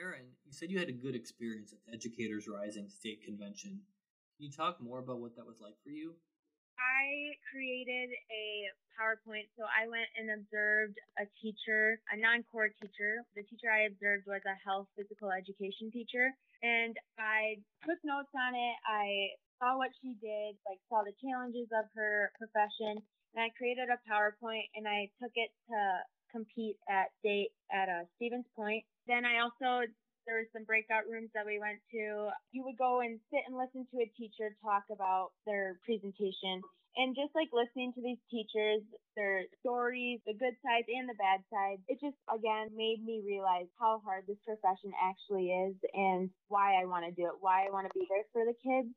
Erin, 0.00 0.30
you 0.46 0.52
said 0.52 0.70
you 0.70 0.78
had 0.78 0.88
a 0.88 0.92
good 0.92 1.14
experience 1.16 1.72
at 1.72 1.78
the 1.84 1.92
Educators 1.92 2.46
Rising 2.46 2.88
State 2.88 3.24
Convention. 3.24 3.80
Can 4.36 4.46
you 4.46 4.52
talk 4.52 4.80
more 4.80 5.00
about 5.00 5.18
what 5.18 5.34
that 5.36 5.46
was 5.46 5.60
like 5.60 5.74
for 5.82 5.90
you? 5.90 6.14
I 6.78 7.34
created 7.50 8.14
a 8.30 8.70
PowerPoint. 8.94 9.50
So 9.58 9.66
I 9.66 9.90
went 9.90 10.06
and 10.14 10.30
observed 10.30 10.94
a 11.18 11.26
teacher, 11.42 11.98
a 12.10 12.16
non 12.16 12.46
core 12.50 12.70
teacher. 12.78 13.26
The 13.34 13.42
teacher 13.42 13.66
I 13.66 13.90
observed 13.90 14.30
was 14.30 14.42
a 14.46 14.54
health 14.62 14.86
physical 14.94 15.34
education 15.34 15.90
teacher. 15.90 16.30
And 16.62 16.94
I 17.18 17.58
took 17.82 17.98
notes 18.06 18.30
on 18.34 18.54
it. 18.54 18.76
I 18.86 19.34
saw 19.58 19.76
what 19.76 19.90
she 20.00 20.14
did, 20.22 20.56
like 20.66 20.80
saw 20.88 21.02
the 21.02 21.14
challenges 21.22 21.68
of 21.74 21.86
her 21.94 22.32
profession. 22.38 23.02
And 23.34 23.40
I 23.44 23.50
created 23.58 23.92
a 23.92 24.00
PowerPoint 24.08 24.70
and 24.74 24.88
I 24.88 25.10
took 25.20 25.34
it 25.34 25.50
to 25.68 25.78
compete 26.32 26.76
at 26.88 27.12
state 27.20 27.52
at 27.70 27.88
uh, 27.88 28.04
Stevens 28.16 28.48
Point. 28.56 28.84
Then 29.06 29.24
I 29.24 29.44
also 29.44 29.86
there 30.28 30.36
were 30.36 30.52
some 30.52 30.68
breakout 30.68 31.08
rooms 31.08 31.32
that 31.32 31.48
we 31.48 31.56
went 31.56 31.80
to. 31.96 32.28
You 32.52 32.60
would 32.68 32.76
go 32.76 33.00
and 33.00 33.16
sit 33.32 33.48
and 33.48 33.56
listen 33.56 33.88
to 33.88 34.04
a 34.04 34.12
teacher 34.12 34.52
talk 34.60 34.84
about 34.92 35.32
their 35.48 35.80
presentation. 35.88 36.60
And 37.00 37.16
just 37.16 37.32
like 37.32 37.48
listening 37.54 37.96
to 37.96 38.02
these 38.04 38.20
teachers, 38.28 38.84
their 39.16 39.48
stories, 39.64 40.20
the 40.26 40.36
good 40.36 40.52
sides 40.60 40.90
and 40.92 41.08
the 41.08 41.16
bad 41.16 41.40
sides, 41.48 41.80
it 41.88 41.96
just 42.02 42.18
again 42.28 42.74
made 42.76 43.00
me 43.00 43.24
realize 43.24 43.72
how 43.80 44.02
hard 44.04 44.28
this 44.28 44.40
profession 44.44 44.92
actually 45.00 45.48
is 45.48 45.76
and 45.94 46.28
why 46.52 46.76
I 46.76 46.84
want 46.84 47.08
to 47.08 47.12
do 47.14 47.24
it, 47.24 47.40
why 47.40 47.64
I 47.64 47.72
want 47.72 47.88
to 47.88 47.94
be 47.96 48.04
there 48.10 48.26
for 48.36 48.44
the 48.44 48.56
kids. 48.60 48.92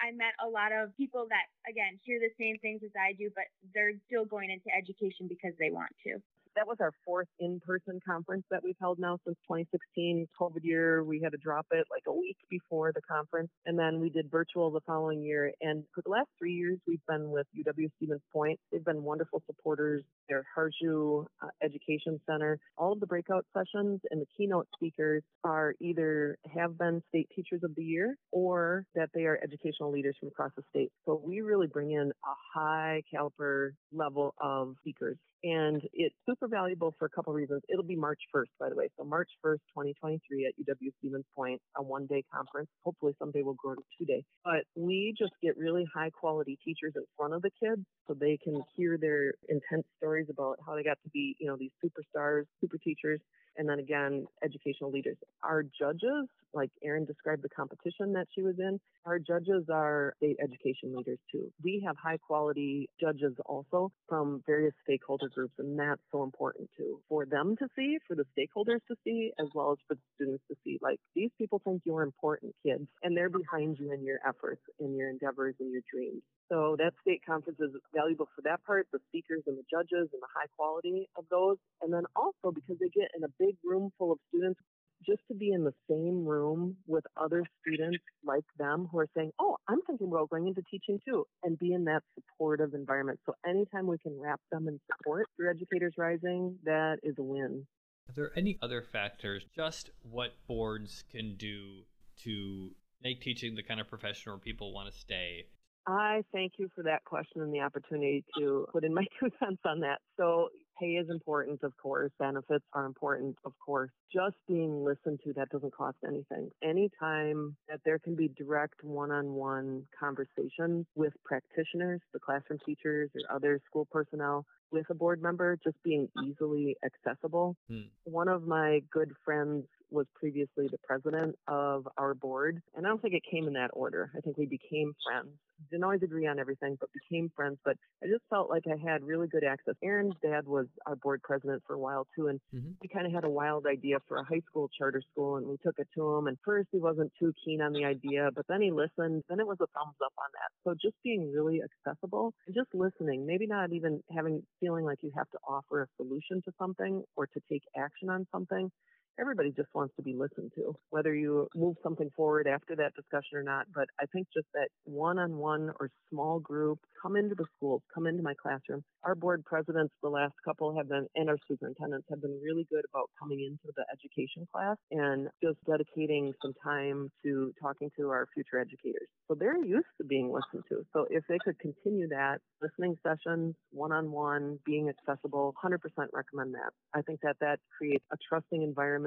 I 0.00 0.12
met 0.12 0.34
a 0.44 0.48
lot 0.48 0.72
of 0.72 0.96
people 0.96 1.26
that, 1.30 1.46
again, 1.68 1.98
hear 2.04 2.20
the 2.20 2.30
same 2.38 2.58
things 2.58 2.82
as 2.84 2.92
I 2.98 3.12
do, 3.12 3.30
but 3.34 3.44
they're 3.74 3.92
still 4.06 4.24
going 4.24 4.50
into 4.50 4.68
education 4.74 5.28
because 5.28 5.52
they 5.58 5.70
want 5.70 5.90
to 6.04 6.20
that 6.56 6.66
was 6.66 6.78
our 6.80 6.92
fourth 7.04 7.28
in-person 7.38 8.00
conference 8.06 8.44
that 8.50 8.64
we've 8.64 8.76
held 8.80 8.98
now 8.98 9.18
since 9.24 9.36
2016. 9.48 10.26
COVID 10.40 10.64
year, 10.64 11.04
we 11.04 11.20
had 11.22 11.32
to 11.32 11.38
drop 11.38 11.66
it 11.70 11.86
like 11.90 12.02
a 12.08 12.12
week 12.12 12.36
before 12.50 12.92
the 12.92 13.02
conference, 13.02 13.50
and 13.66 13.78
then 13.78 14.00
we 14.00 14.08
did 14.10 14.30
virtual 14.30 14.70
the 14.70 14.80
following 14.86 15.22
year. 15.22 15.52
And 15.60 15.84
for 15.94 16.02
the 16.02 16.10
last 16.10 16.28
three 16.38 16.54
years, 16.54 16.78
we've 16.86 17.04
been 17.06 17.30
with 17.30 17.46
UW 17.56 17.88
Stevens 17.96 18.22
Point. 18.32 18.58
They've 18.72 18.84
been 18.84 19.02
wonderful 19.02 19.42
supporters. 19.46 20.02
Their 20.28 20.44
Harshu 20.56 21.26
uh, 21.42 21.48
Education 21.62 22.20
Center, 22.28 22.58
all 22.76 22.92
of 22.92 23.00
the 23.00 23.06
breakout 23.06 23.44
sessions 23.52 24.00
and 24.10 24.20
the 24.20 24.26
keynote 24.36 24.66
speakers 24.74 25.22
are 25.44 25.74
either 25.80 26.38
have 26.54 26.78
been 26.78 27.02
state 27.08 27.28
teachers 27.34 27.60
of 27.62 27.74
the 27.76 27.84
year 27.84 28.16
or 28.32 28.84
that 28.94 29.10
they 29.14 29.24
are 29.24 29.38
educational 29.42 29.92
leaders 29.92 30.16
from 30.18 30.28
across 30.28 30.52
the 30.56 30.62
state. 30.70 30.90
So 31.04 31.20
we 31.22 31.42
really 31.42 31.66
bring 31.66 31.92
in 31.92 32.10
a 32.24 32.58
high 32.58 33.02
caliber 33.12 33.74
level 33.92 34.34
of 34.40 34.74
speakers 34.80 35.18
and 35.46 35.80
it's 35.92 36.14
super 36.28 36.48
valuable 36.48 36.92
for 36.98 37.04
a 37.04 37.08
couple 37.08 37.32
reasons. 37.32 37.62
It'll 37.68 37.84
be 37.84 37.94
March 37.94 38.18
1st, 38.34 38.50
by 38.58 38.68
the 38.68 38.74
way. 38.74 38.88
So 38.98 39.04
March 39.04 39.30
1st, 39.44 39.60
2023 39.74 40.46
at 40.46 40.52
UW 40.58 40.90
Stevens 40.98 41.24
Point, 41.36 41.60
a 41.76 41.82
one-day 41.82 42.24
conference. 42.34 42.68
Hopefully 42.84 43.14
someday 43.20 43.42
we'll 43.42 43.54
grow 43.54 43.76
to 43.76 43.82
two 43.96 44.04
day. 44.04 44.24
But 44.44 44.64
we 44.74 45.14
just 45.16 45.32
get 45.40 45.56
really 45.56 45.86
high 45.94 46.10
quality 46.10 46.58
teachers 46.64 46.94
in 46.96 47.04
front 47.16 47.32
of 47.32 47.42
the 47.42 47.50
kids 47.62 47.82
so 48.08 48.14
they 48.14 48.38
can 48.42 48.60
hear 48.74 48.98
their 48.98 49.34
intense 49.48 49.86
stories 49.98 50.26
about 50.28 50.58
how 50.66 50.74
they 50.74 50.82
got 50.82 50.98
to 51.04 51.10
be, 51.10 51.36
you 51.38 51.46
know, 51.46 51.56
these 51.56 51.70
superstars, 51.84 52.44
super 52.60 52.78
teachers 52.78 53.20
and 53.58 53.68
then 53.68 53.78
again, 53.78 54.26
educational 54.44 54.90
leaders. 54.90 55.16
Our 55.42 55.62
judges, 55.62 56.28
like 56.52 56.70
Erin 56.82 57.04
described 57.04 57.42
the 57.42 57.48
competition 57.48 58.12
that 58.12 58.26
she 58.34 58.42
was 58.42 58.54
in, 58.58 58.78
our 59.04 59.18
judges 59.18 59.64
are 59.72 60.14
state 60.18 60.36
education 60.42 60.94
leaders 60.94 61.18
too. 61.30 61.50
We 61.62 61.82
have 61.86 61.96
high 61.96 62.18
quality 62.18 62.88
judges 63.00 63.34
also 63.46 63.92
from 64.08 64.42
various 64.46 64.74
stakeholder 64.84 65.28
groups, 65.36 65.52
and 65.58 65.78
that's 65.78 66.00
so 66.10 66.24
important 66.24 66.70
too 66.76 66.98
for 67.08 67.26
them 67.26 67.54
to 67.58 67.68
see, 67.76 67.98
for 68.08 68.16
the 68.16 68.24
stakeholders 68.32 68.80
to 68.88 68.96
see, 69.04 69.30
as 69.38 69.46
well 69.54 69.72
as 69.72 69.78
for 69.86 69.94
the 69.94 70.06
students 70.16 70.42
to 70.50 70.56
see. 70.64 70.78
Like 70.80 70.98
these 71.14 71.30
people 71.38 71.60
think 71.64 71.82
you're 71.84 72.02
important 72.02 72.54
kids, 72.64 72.88
and 73.02 73.16
they're 73.16 73.28
behind 73.28 73.76
you 73.78 73.92
in 73.92 74.02
your 74.02 74.18
efforts, 74.26 74.62
in 74.80 74.96
your 74.96 75.10
endeavors, 75.10 75.54
and 75.60 75.70
your 75.70 75.82
dreams. 75.92 76.22
So 76.50 76.76
that 76.78 76.94
state 77.02 77.20
conference 77.26 77.58
is 77.60 77.70
valuable 77.94 78.28
for 78.34 78.42
that 78.42 78.64
part, 78.64 78.86
the 78.92 79.00
speakers 79.08 79.42
and 79.46 79.58
the 79.58 79.64
judges 79.70 80.08
and 80.12 80.22
the 80.22 80.32
high 80.34 80.46
quality 80.56 81.08
of 81.16 81.24
those. 81.30 81.56
And 81.82 81.92
then 81.92 82.04
also 82.14 82.54
because 82.54 82.76
they 82.80 82.88
get 82.88 83.10
in 83.16 83.24
a 83.24 83.32
big 83.38 83.56
room 83.64 83.90
full 83.98 84.12
of 84.12 84.18
students, 84.28 84.60
just 85.04 85.20
to 85.28 85.34
be 85.34 85.52
in 85.52 85.64
the 85.64 85.74
same 85.90 86.24
room 86.24 86.76
with 86.86 87.04
other 87.16 87.44
students 87.60 88.02
like 88.26 88.44
them 88.58 88.88
who 88.90 88.98
are 88.98 89.08
saying, 89.16 89.32
Oh, 89.38 89.56
I'm 89.68 89.80
thinking 89.86 90.08
about 90.08 90.30
going 90.30 90.48
into 90.48 90.62
teaching 90.70 91.00
too, 91.06 91.26
and 91.42 91.58
be 91.58 91.72
in 91.72 91.84
that 91.84 92.02
supportive 92.14 92.74
environment. 92.74 93.20
So 93.26 93.34
anytime 93.48 93.86
we 93.86 93.98
can 93.98 94.18
wrap 94.20 94.40
them 94.50 94.68
in 94.68 94.80
support 94.90 95.26
through 95.36 95.50
Educators 95.50 95.94
Rising, 95.96 96.58
that 96.64 96.98
is 97.02 97.14
a 97.18 97.22
win. 97.22 97.66
Are 98.08 98.14
there 98.14 98.30
any 98.36 98.58
other 98.62 98.82
factors, 98.82 99.44
just 99.54 99.90
what 100.02 100.34
boards 100.46 101.04
can 101.10 101.36
do 101.36 101.82
to 102.24 102.70
make 103.02 103.20
teaching 103.20 103.54
the 103.54 103.62
kind 103.62 103.80
of 103.80 103.88
profession 103.88 104.32
where 104.32 104.38
people 104.38 104.72
want 104.72 104.92
to 104.92 104.98
stay 104.98 105.46
I 105.86 106.22
thank 106.32 106.54
you 106.58 106.68
for 106.74 106.82
that 106.82 107.04
question 107.04 107.42
and 107.42 107.54
the 107.54 107.60
opportunity 107.60 108.24
to 108.38 108.66
put 108.72 108.84
in 108.84 108.92
my 108.92 109.04
two 109.20 109.30
cents 109.38 109.60
on 109.64 109.80
that. 109.80 110.00
So, 110.16 110.48
pay 110.78 110.92
is 110.92 111.08
important, 111.10 111.62
of 111.62 111.76
course. 111.76 112.10
Benefits 112.18 112.64
are 112.72 112.86
important, 112.86 113.36
of 113.44 113.52
course. 113.64 113.90
Just 114.12 114.36
being 114.48 114.84
listened 114.84 115.20
to, 115.24 115.32
that 115.34 115.48
doesn't 115.50 115.74
cost 115.74 115.96
anything. 116.06 116.50
Anytime 116.62 117.56
that 117.68 117.80
there 117.84 117.98
can 117.98 118.14
be 118.14 118.28
direct 118.28 118.82
one 118.82 119.10
on 119.10 119.34
one 119.34 119.84
conversation 119.98 120.86
with 120.94 121.12
practitioners, 121.24 122.00
the 122.12 122.20
classroom 122.20 122.58
teachers, 122.64 123.10
or 123.14 123.34
other 123.34 123.60
school 123.66 123.86
personnel, 123.90 124.46
with 124.70 124.86
a 124.90 124.94
board 124.94 125.22
member, 125.22 125.58
just 125.62 125.80
being 125.82 126.08
easily 126.24 126.76
accessible. 126.84 127.56
Hmm. 127.68 127.82
One 128.04 128.28
of 128.28 128.46
my 128.46 128.80
good 128.90 129.12
friends 129.24 129.64
was 129.90 130.06
previously 130.14 130.68
the 130.70 130.78
president 130.86 131.36
of 131.48 131.86
our 131.96 132.14
board. 132.14 132.60
And 132.74 132.86
I 132.86 132.88
don't 132.88 133.00
think 133.00 133.14
it 133.14 133.22
came 133.30 133.46
in 133.46 133.54
that 133.54 133.70
order. 133.72 134.10
I 134.16 134.20
think 134.20 134.36
we 134.36 134.46
became 134.46 134.94
friends. 135.06 135.30
Didn't 135.70 135.84
always 135.84 136.02
agree 136.02 136.26
on 136.26 136.38
everything, 136.38 136.76
but 136.78 136.90
became 136.92 137.30
friends. 137.34 137.58
But 137.64 137.76
I 138.02 138.06
just 138.06 138.24
felt 138.28 138.50
like 138.50 138.64
I 138.66 138.76
had 138.76 139.02
really 139.02 139.26
good 139.26 139.44
access. 139.44 139.74
Erin's 139.82 140.14
dad 140.22 140.46
was 140.46 140.66
our 140.86 140.96
board 140.96 141.22
president 141.22 141.62
for 141.66 141.74
a 141.74 141.78
while 141.78 142.06
too. 142.14 142.28
And 142.28 142.40
mm-hmm. 142.54 142.72
we 142.82 142.88
kind 142.88 143.06
of 143.06 143.12
had 143.12 143.24
a 143.24 143.30
wild 143.30 143.66
idea 143.66 143.98
for 144.06 144.18
a 144.18 144.24
high 144.24 144.42
school 144.48 144.68
charter 144.76 145.02
school 145.12 145.36
and 145.36 145.46
we 145.46 145.56
took 145.64 145.78
it 145.78 145.88
to 145.94 146.16
him. 146.16 146.26
And 146.26 146.36
first 146.44 146.68
he 146.72 146.78
wasn't 146.78 147.12
too 147.18 147.32
keen 147.44 147.62
on 147.62 147.72
the 147.72 147.84
idea, 147.84 148.28
but 148.34 148.46
then 148.48 148.60
he 148.60 148.70
listened. 148.70 149.22
Then 149.28 149.40
it 149.40 149.46
was 149.46 149.58
a 149.60 149.66
thumbs 149.66 149.96
up 150.04 150.12
on 150.18 150.30
that. 150.34 150.50
So 150.64 150.74
just 150.74 150.96
being 151.02 151.32
really 151.32 151.60
accessible 151.62 152.34
and 152.46 152.54
just 152.54 152.68
listening, 152.74 153.26
maybe 153.26 153.46
not 153.46 153.72
even 153.72 154.02
having 154.14 154.42
feeling 154.60 154.84
like 154.84 154.98
you 155.02 155.12
have 155.16 155.30
to 155.30 155.38
offer 155.48 155.82
a 155.82 155.86
solution 155.96 156.42
to 156.44 156.52
something 156.58 157.02
or 157.16 157.26
to 157.26 157.40
take 157.50 157.62
action 157.76 158.10
on 158.10 158.26
something, 158.32 158.70
everybody 159.18 159.52
just 159.52 159.68
wants 159.74 159.94
to 159.96 160.02
be 160.02 160.14
listened 160.14 160.52
to, 160.56 160.74
whether 160.90 161.14
you 161.14 161.48
move 161.54 161.76
something 161.82 162.10
forward 162.16 162.46
after 162.46 162.76
that 162.76 162.94
discussion 162.94 163.38
or 163.38 163.42
not. 163.42 163.66
But 163.74 163.88
I 164.00 164.06
think 164.12 164.28
just 164.34 164.46
that 164.54 164.68
one 164.84 165.18
on 165.18 165.36
one 165.36 165.70
or 165.80 165.90
small 166.10 166.38
group, 166.38 166.78
come 167.00 167.16
into 167.16 167.34
the 167.34 167.46
schools, 167.56 167.82
come 167.94 168.06
into 168.06 168.22
my 168.22 168.34
classroom. 168.40 168.82
Our 169.04 169.14
board 169.14 169.44
presidents, 169.44 169.94
the 170.02 170.08
last 170.08 170.34
couple 170.44 170.76
have 170.76 170.88
been, 170.88 171.06
and 171.14 171.28
our 171.28 171.38
superintendents 171.48 172.06
have 172.10 172.20
been 172.20 172.38
really 172.42 172.66
good 172.70 172.84
about 172.92 173.10
coming 173.18 173.40
into 173.40 173.72
the 173.76 173.84
education 173.92 174.46
class 174.52 174.76
and 174.90 175.28
just 175.42 175.58
dedicating 175.66 176.32
some 176.42 176.52
time 176.62 177.10
to 177.22 177.52
talking 177.60 177.90
to 177.98 178.10
our 178.10 178.26
future 178.34 178.58
educators. 178.58 179.08
So 179.28 179.34
they're 179.34 179.58
used 179.58 179.86
to 179.98 180.04
being 180.04 180.32
listened 180.32 180.64
to. 180.68 180.84
So 180.92 181.06
if 181.10 181.24
they 181.28 181.38
could 181.44 181.58
continue 181.58 182.08
that, 182.08 182.38
listening 182.62 182.96
sessions, 183.02 183.54
one 183.70 183.92
on 183.92 184.10
one, 184.10 184.58
being 184.64 184.88
accessible, 184.88 185.54
100% 185.64 185.78
recommend 186.12 186.54
that. 186.54 186.72
I 186.94 187.02
think 187.02 187.20
that 187.22 187.36
that 187.40 187.58
creates 187.76 188.04
a 188.12 188.16
trusting 188.28 188.62
environment 188.62 189.05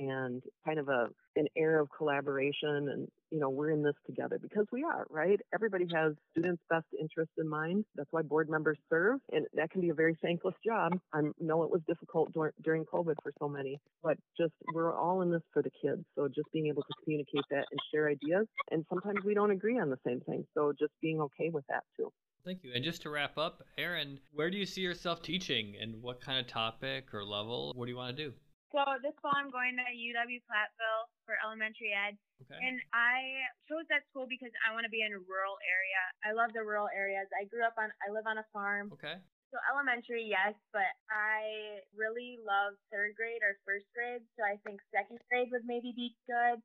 and 0.00 0.42
kind 0.64 0.78
of 0.78 0.88
a 0.88 1.08
an 1.36 1.46
air 1.56 1.78
of 1.78 1.88
collaboration 1.96 2.88
and 2.90 3.08
you 3.30 3.38
know 3.38 3.50
we're 3.50 3.70
in 3.70 3.82
this 3.82 3.94
together 4.06 4.38
because 4.40 4.66
we 4.72 4.82
are 4.82 5.06
right 5.10 5.40
everybody 5.54 5.86
has 5.92 6.12
students 6.32 6.62
best 6.68 6.86
interest 6.98 7.30
in 7.38 7.48
mind 7.48 7.84
that's 7.94 8.08
why 8.10 8.22
board 8.22 8.48
members 8.48 8.78
serve 8.88 9.20
and 9.32 9.46
that 9.54 9.70
can 9.70 9.80
be 9.80 9.90
a 9.90 9.94
very 9.94 10.16
thankless 10.22 10.54
job 10.64 10.92
i 11.12 11.20
know 11.38 11.62
it 11.62 11.70
was 11.70 11.80
difficult 11.86 12.32
dur- 12.32 12.54
during 12.64 12.84
covid 12.84 13.14
for 13.22 13.32
so 13.38 13.48
many 13.48 13.78
but 14.02 14.16
just 14.38 14.52
we're 14.74 14.96
all 14.96 15.22
in 15.22 15.30
this 15.30 15.42
for 15.52 15.62
the 15.62 15.70
kids 15.82 16.02
so 16.16 16.26
just 16.26 16.50
being 16.52 16.66
able 16.66 16.82
to 16.82 16.94
communicate 17.04 17.44
that 17.50 17.64
and 17.70 17.80
share 17.92 18.08
ideas 18.08 18.46
and 18.70 18.84
sometimes 18.88 19.18
we 19.24 19.34
don't 19.34 19.50
agree 19.50 19.78
on 19.78 19.90
the 19.90 19.98
same 20.06 20.20
thing 20.20 20.44
so 20.54 20.72
just 20.78 20.92
being 21.00 21.20
okay 21.20 21.50
with 21.50 21.64
that 21.68 21.84
too 21.96 22.10
Thank 22.42 22.64
you. 22.64 22.72
And 22.74 22.82
just 22.82 23.02
to 23.02 23.10
wrap 23.10 23.36
up, 23.36 23.62
Erin, 23.76 24.18
where 24.32 24.50
do 24.50 24.56
you 24.56 24.64
see 24.64 24.80
yourself 24.80 25.20
teaching 25.20 25.74
and 25.78 26.00
what 26.00 26.22
kind 26.22 26.40
of 26.40 26.46
topic 26.46 27.12
or 27.12 27.22
level? 27.22 27.74
What 27.76 27.84
do 27.84 27.90
you 27.90 27.98
want 27.98 28.16
to 28.16 28.24
do? 28.24 28.32
So 28.70 28.86
this 29.02 29.14
fall 29.18 29.34
I'm 29.34 29.50
going 29.50 29.74
to 29.74 29.86
UW 29.90 30.38
Platteville 30.46 31.04
for 31.26 31.34
elementary 31.42 31.90
ed. 31.90 32.14
Okay. 32.46 32.54
And 32.54 32.78
I 32.94 33.50
chose 33.66 33.84
that 33.90 34.06
school 34.10 34.30
because 34.30 34.54
I 34.62 34.70
want 34.70 34.86
to 34.86 34.92
be 34.92 35.02
in 35.02 35.10
a 35.10 35.22
rural 35.26 35.58
area. 35.66 36.02
I 36.22 36.30
love 36.32 36.54
the 36.54 36.62
rural 36.62 36.86
areas. 36.94 37.26
I 37.34 37.50
grew 37.50 37.66
up 37.66 37.74
on 37.76 37.90
I 37.98 38.14
live 38.14 38.30
on 38.30 38.38
a 38.38 38.46
farm. 38.54 38.94
Okay. 38.94 39.18
So 39.50 39.58
elementary, 39.66 40.22
yes, 40.30 40.54
but 40.70 40.86
I 41.10 41.82
really 41.90 42.38
love 42.46 42.78
third 42.94 43.18
grade 43.18 43.42
or 43.42 43.58
first 43.66 43.90
grade. 43.90 44.22
So 44.38 44.46
I 44.46 44.54
think 44.62 44.78
second 44.94 45.18
grade 45.26 45.50
would 45.50 45.66
maybe 45.66 45.90
be 45.90 46.14
good. 46.30 46.62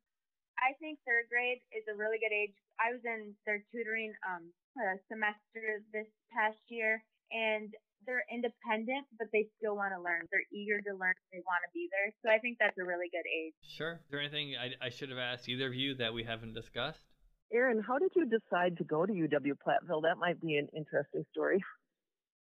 I 0.62 0.78
think 0.78 1.02
third 1.02 1.26
grade 1.26 1.66
is 1.74 1.84
a 1.90 1.98
really 1.98 2.22
good 2.22 2.32
age. 2.32 2.54
I 2.78 2.94
was 2.94 3.02
in 3.02 3.34
their 3.50 3.66
tutoring 3.74 4.14
um 4.22 4.54
semester 5.10 5.82
this 5.90 6.08
past 6.30 6.62
year, 6.70 7.02
and 7.34 7.74
they're 8.06 8.26
independent, 8.32 9.06
but 9.18 9.28
they 9.34 9.50
still 9.58 9.76
want 9.76 9.94
to 9.94 10.02
learn. 10.02 10.26
They're 10.32 10.48
eager 10.54 10.82
to 10.82 10.94
learn. 10.96 11.14
They 11.34 11.42
want 11.44 11.62
to 11.66 11.72
be 11.74 11.90
there. 11.92 12.14
So 12.24 12.30
I 12.30 12.40
think 12.40 12.58
that's 12.58 12.78
a 12.78 12.86
really 12.86 13.10
good 13.10 13.26
age. 13.26 13.54
Sure. 13.66 14.02
Is 14.06 14.10
there 14.10 14.22
anything 14.22 14.56
I, 14.56 14.74
I 14.80 14.90
should 14.90 15.10
have 15.10 15.22
asked 15.22 15.50
either 15.50 15.68
of 15.68 15.76
you 15.76 15.96
that 16.02 16.14
we 16.14 16.24
haven't 16.24 16.54
discussed? 16.54 17.06
Erin, 17.54 17.82
how 17.82 17.98
did 18.02 18.12
you 18.16 18.26
decide 18.26 18.78
to 18.78 18.86
go 18.86 19.06
to 19.06 19.14
UW 19.14 19.54
Platteville? 19.62 20.02
That 20.02 20.18
might 20.18 20.42
be 20.42 20.58
an 20.58 20.68
interesting 20.74 21.26
story. 21.30 21.62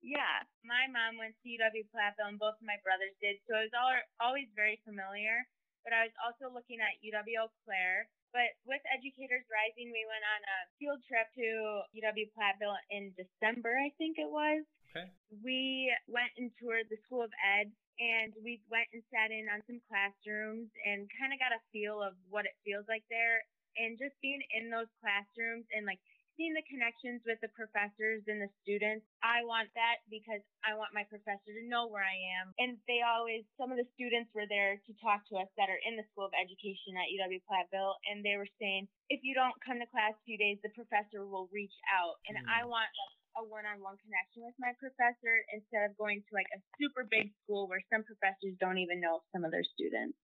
Yeah, 0.06 0.46
my 0.62 0.86
mom 0.94 1.18
went 1.18 1.34
to 1.42 1.50
UW 1.50 1.86
Platteville 1.90 2.30
and 2.30 2.38
both 2.38 2.58
of 2.62 2.66
my 2.66 2.78
brothers 2.86 3.18
did, 3.18 3.42
so 3.50 3.58
it 3.58 3.70
was 3.70 3.76
all, 3.78 3.90
always 4.22 4.46
very 4.54 4.78
familiar. 4.86 5.42
But 5.82 5.98
I 5.98 6.10
was 6.10 6.16
also 6.22 6.54
looking 6.54 6.78
at 6.82 6.98
UW 7.02 7.46
Eau 7.46 7.50
Claire. 7.66 8.06
But 8.34 8.52
with 8.68 8.84
Educators 8.92 9.48
Rising, 9.48 9.96
we 9.96 10.04
went 10.06 10.26
on 10.28 10.42
a 10.44 10.58
field 10.76 11.00
trip 11.08 11.30
to 11.40 11.48
UW 11.96 12.28
Platteville 12.36 12.76
in 12.92 13.16
December, 13.16 13.72
I 13.72 13.96
think 13.96 14.20
it 14.20 14.28
was. 14.28 14.68
Okay. 14.96 15.12
We 15.44 15.92
went 16.08 16.32
and 16.40 16.48
toured 16.56 16.88
the 16.88 16.96
School 17.04 17.20
of 17.20 17.34
Ed 17.44 17.68
and 18.00 18.32
we 18.40 18.64
went 18.72 18.88
and 18.96 19.04
sat 19.12 19.28
in 19.28 19.52
on 19.52 19.60
some 19.68 19.84
classrooms 19.92 20.72
and 20.88 21.04
kind 21.20 21.36
of 21.36 21.40
got 21.44 21.52
a 21.52 21.60
feel 21.76 22.00
of 22.00 22.16
what 22.32 22.48
it 22.48 22.56
feels 22.64 22.88
like 22.88 23.04
there 23.12 23.44
and 23.76 24.00
just 24.00 24.16
being 24.24 24.40
in 24.56 24.72
those 24.72 24.88
classrooms 25.04 25.68
and 25.76 25.84
like 25.84 26.00
seeing 26.36 26.52
the 26.52 26.64
connections 26.68 27.24
with 27.24 27.40
the 27.40 27.52
professors 27.56 28.24
and 28.28 28.44
the 28.44 28.52
students. 28.60 29.08
I 29.24 29.44
want 29.48 29.72
that 29.76 30.04
because 30.12 30.44
I 30.68 30.76
want 30.76 30.92
my 30.92 31.08
professor 31.08 31.52
to 31.56 31.64
know 31.64 31.88
where 31.88 32.04
I 32.04 32.16
am. 32.40 32.52
And 32.60 32.76
they 32.92 33.04
always, 33.04 33.48
some 33.56 33.72
of 33.72 33.80
the 33.80 33.88
students 33.96 34.32
were 34.36 34.48
there 34.48 34.76
to 34.76 34.92
talk 35.00 35.24
to 35.32 35.40
us 35.40 35.48
that 35.56 35.72
are 35.72 35.82
in 35.88 35.96
the 35.96 36.04
School 36.12 36.28
of 36.28 36.36
Education 36.36 37.00
at 37.00 37.08
UW 37.08 37.40
Platteville, 37.48 37.96
and 38.12 38.20
they 38.20 38.36
were 38.36 38.52
saying, 38.60 38.92
if 39.08 39.24
you 39.24 39.32
don't 39.32 39.56
come 39.64 39.80
to 39.80 39.88
class 39.88 40.12
a 40.12 40.26
few 40.28 40.36
days, 40.36 40.60
the 40.60 40.76
professor 40.76 41.24
will 41.24 41.48
reach 41.56 41.76
out. 41.88 42.20
And 42.28 42.36
mm. 42.36 42.46
I 42.52 42.68
want 42.68 42.92
a 43.38 43.44
one-on-one 43.44 44.00
connection 44.02 44.44
with 44.48 44.56
my 44.60 44.74
professor 44.80 45.44
instead 45.54 45.86
of 45.90 45.98
going 45.98 46.24
to 46.24 46.32
like 46.36 46.50
a 46.56 46.60
super 46.80 47.04
big 47.06 47.32
school 47.44 47.68
where 47.68 47.84
some 47.92 48.04
professors 48.04 48.56
don't 48.60 48.80
even 48.80 49.00
know 49.02 49.22
some 49.32 49.44
of 49.46 49.52
their 49.52 49.66
students. 49.66 50.18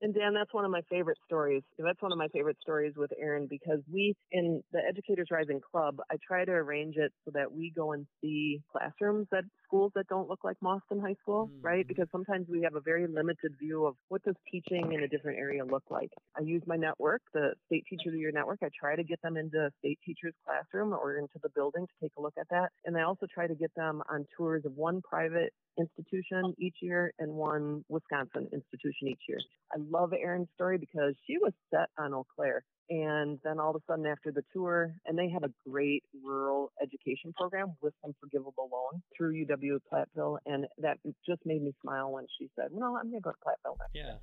And 0.00 0.14
Dan, 0.14 0.32
that's 0.32 0.54
one 0.54 0.64
of 0.64 0.70
my 0.70 0.82
favorite 0.88 1.18
stories. 1.26 1.62
That's 1.78 2.00
one 2.00 2.12
of 2.12 2.18
my 2.18 2.28
favorite 2.28 2.56
stories 2.62 2.94
with 2.96 3.10
Erin 3.20 3.48
because 3.48 3.80
we, 3.92 4.14
in 4.30 4.62
the 4.72 4.80
Educators 4.88 5.28
Rising 5.30 5.60
Club, 5.60 5.98
I 6.10 6.16
try 6.26 6.44
to 6.44 6.52
arrange 6.52 6.96
it 6.96 7.12
so 7.24 7.32
that 7.34 7.50
we 7.52 7.72
go 7.74 7.92
and 7.92 8.06
see 8.20 8.60
classrooms 8.70 9.26
at 9.36 9.44
schools 9.66 9.92
that 9.96 10.06
don't 10.08 10.28
look 10.28 10.44
like 10.44 10.56
Mauston 10.62 11.00
High 11.00 11.16
School, 11.20 11.48
mm-hmm. 11.48 11.66
right? 11.66 11.86
Because 11.86 12.06
sometimes 12.12 12.46
we 12.48 12.62
have 12.62 12.76
a 12.76 12.80
very 12.80 13.06
limited 13.06 13.54
view 13.58 13.86
of 13.86 13.96
what 14.08 14.22
does 14.22 14.36
teaching 14.50 14.92
in 14.92 15.02
a 15.02 15.08
different 15.08 15.38
area 15.38 15.64
look 15.64 15.84
like. 15.90 16.10
I 16.36 16.42
use 16.42 16.62
my 16.66 16.76
network, 16.76 17.22
the 17.34 17.54
State 17.66 17.84
Teacher 17.90 18.10
of 18.10 18.14
the 18.14 18.20
Year 18.20 18.32
Network. 18.32 18.60
I 18.62 18.68
try 18.78 18.94
to 18.94 19.02
get 19.02 19.20
them 19.22 19.36
into 19.36 19.58
a 19.58 19.70
state 19.80 19.98
teacher's 20.04 20.34
classroom 20.44 20.92
or 20.92 21.18
into 21.18 21.38
the 21.42 21.50
building 21.50 21.86
to 21.86 21.92
take 22.00 22.12
a 22.18 22.22
look 22.22 22.34
at 22.38 22.48
that. 22.50 22.70
And 22.84 22.96
I 22.96 23.02
also 23.02 23.26
try 23.32 23.46
to 23.46 23.54
get 23.54 23.74
them 23.74 24.02
on 24.10 24.26
tours 24.36 24.62
of 24.64 24.72
one 24.76 25.02
private 25.02 25.52
institution 25.78 26.54
each 26.58 26.76
year 26.80 27.12
and 27.18 27.32
one 27.32 27.84
Wisconsin 27.88 28.48
institution 28.52 29.08
each 29.08 29.22
year. 29.28 29.38
I 29.72 29.78
love 29.90 30.12
Erin's 30.12 30.48
story 30.54 30.78
because 30.78 31.14
she 31.26 31.38
was 31.38 31.52
set 31.70 31.88
on 31.98 32.14
Eau 32.14 32.26
Claire. 32.34 32.64
And 32.90 33.38
then 33.44 33.60
all 33.60 33.70
of 33.70 33.76
a 33.76 33.80
sudden, 33.86 34.06
after 34.06 34.32
the 34.32 34.42
tour, 34.52 34.94
and 35.04 35.18
they 35.18 35.28
have 35.28 35.42
a 35.44 35.50
great 35.68 36.02
rural 36.24 36.72
education 36.82 37.34
program 37.36 37.74
with 37.82 37.92
some 38.02 38.14
forgivable 38.18 38.70
loan 38.72 39.02
through 39.16 39.34
UW 39.44 39.78
Platteville. 39.92 40.38
And 40.46 40.66
that 40.78 40.96
just 41.28 41.40
made 41.44 41.62
me 41.62 41.74
smile 41.82 42.10
when 42.10 42.24
she 42.38 42.48
said, 42.56 42.68
No, 42.72 42.96
I'm 42.96 43.10
going 43.10 43.20
to 43.22 43.24
go 43.24 43.30
to 43.30 43.36
Platteville 43.46 43.76
next 43.78 43.90
Yeah. 43.94 44.14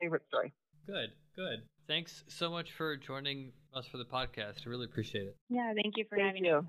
Favorite 0.00 0.22
story. 0.28 0.52
Good, 0.86 1.10
good. 1.34 1.64
Thanks 1.86 2.24
so 2.28 2.50
much 2.50 2.72
for 2.72 2.96
joining 2.96 3.52
us 3.74 3.86
for 3.86 3.98
the 3.98 4.04
podcast. 4.04 4.66
I 4.66 4.70
really 4.70 4.86
appreciate 4.86 5.26
it. 5.26 5.36
Yeah, 5.50 5.72
thank 5.82 5.96
you 5.96 6.04
for 6.08 6.16
thank 6.16 6.28
having 6.28 6.44
you. 6.44 6.62
me. 6.62 6.68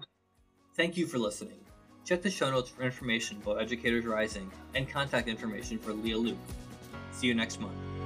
Thank 0.76 0.98
you 0.98 1.06
for 1.08 1.18
listening. 1.18 1.60
Check 2.06 2.22
the 2.22 2.30
show 2.30 2.50
notes 2.52 2.70
for 2.70 2.84
information 2.84 3.38
about 3.38 3.62
Educators 3.62 4.06
Rising 4.06 4.52
and 4.76 4.90
contact 4.90 5.28
information 5.28 5.78
for 5.78 5.94
Leah 5.94 6.18
Luke. 6.18 6.38
See 7.12 7.28
you 7.28 7.34
next 7.34 7.60
month. 7.60 7.97